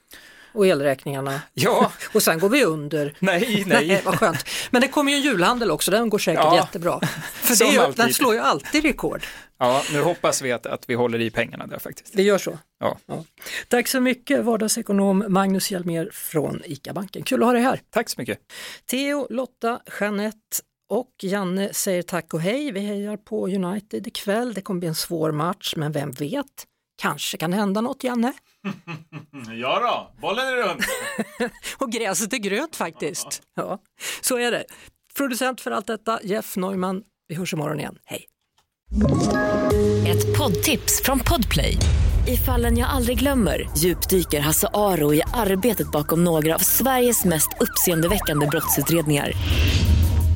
och 0.55 0.67
elräkningarna 0.67 1.41
Ja, 1.55 1.93
och 2.15 2.23
sen 2.23 2.39
går 2.39 2.49
vi 2.49 2.65
under. 2.65 3.15
nej, 3.19 3.65
nej. 3.67 4.03
vad 4.05 4.19
skönt. 4.19 4.45
Men 4.71 4.83
det 4.83 4.89
kommer 4.89 5.13
ju 5.13 5.17
en 5.19 5.23
julhandel 5.25 5.71
också, 5.71 5.91
den 5.91 6.09
går 6.09 6.19
säkert 6.19 6.45
Ja. 6.45 6.57
jättebra. 6.57 7.01
För 7.35 7.59
det 7.59 7.71
ju, 7.73 7.93
den 7.97 8.15
slår 8.15 8.35
ju 8.35 8.41
alltid 8.41 8.83
rekord. 8.85 9.27
Ja, 9.59 9.83
nu 9.93 10.03
hoppas 10.03 10.43
vi 10.43 10.53
att, 10.53 10.67
att 10.67 10.85
vi 10.91 10.95
håller 10.95 11.21
i 11.21 11.31
pengarna 11.31 11.67
där 11.67 11.79
faktiskt. 11.79 12.17
Det 12.17 12.23
gör 12.23 12.39
så. 12.39 12.59
Ja. 12.81 12.99
Tack 13.69 13.89
så 13.89 14.01
mycket 14.01 14.45
vardagsekonom 14.45 15.25
Magnus 15.29 15.71
Hjelmér 15.71 16.11
från 16.13 16.63
ICA-banken. 16.65 17.23
Kul 17.23 17.43
att 17.43 17.47
ha 17.47 17.53
dig 17.53 17.63
här. 17.63 17.81
Tack 17.91 18.09
så 18.11 18.21
mycket. 18.21 18.39
Theo, 18.91 19.27
Lotta, 19.31 19.81
Jeanette 20.01 20.39
och 20.89 21.11
Janne 21.23 21.73
säger 21.75 22.03
tack 22.03 22.35
och 22.35 22.41
hej. 22.41 22.73
Vi 22.73 22.81
hejar 22.81 23.17
på 23.17 23.47
United 23.49 24.07
ikväll. 24.07 24.55
Det 24.55 24.61
kommer 24.61 24.81
bli 24.81 24.89
en 24.89 24.95
svår 24.95 25.33
match, 25.33 25.75
men 25.77 25.93
vem 25.93 26.11
vet? 26.13 26.45
Kanske 27.05 27.37
kan 27.37 27.53
hända 27.53 27.81
något, 27.81 28.05
Janne. 28.05 28.33
Ja 29.61 29.81
då, 29.81 30.21
bollen 30.21 30.49
är 30.49 30.57
runt. 30.57 30.85
Och 31.79 31.93
gräset 31.93 32.33
är 32.33 32.37
grönt 32.37 32.77
faktiskt. 32.77 33.43
Ja, 33.55 33.79
så 34.21 34.39
är 34.39 34.51
det. 34.51 34.65
Producent 35.17 35.61
för 35.61 35.71
allt 35.71 35.87
detta, 35.87 36.21
Jeff 36.23 36.57
Neumann. 36.57 37.03
Vi 37.29 37.35
hörs 37.35 37.53
imorgon 37.53 37.81
igen. 37.81 37.99
Hej! 38.05 38.25
Ett 40.09 40.39
poddtips 40.39 41.03
från 41.05 41.21
Podplay. 41.21 41.77
I 42.29 42.37
fallen 42.37 42.79
jag 42.79 42.89
aldrig 42.91 43.19
glömmer 43.19 43.69
djupdyker 43.79 44.41
Hasse 44.41 44.69
Aro 44.75 45.15
i 45.15 45.23
arbetet 45.35 45.93
bakom 45.93 46.25
några 46.25 46.55
av 46.55 46.59
Sveriges 46.59 47.25
mest 47.25 47.49
uppseendeväckande 47.61 48.47
brottsutredningar. 48.47 49.33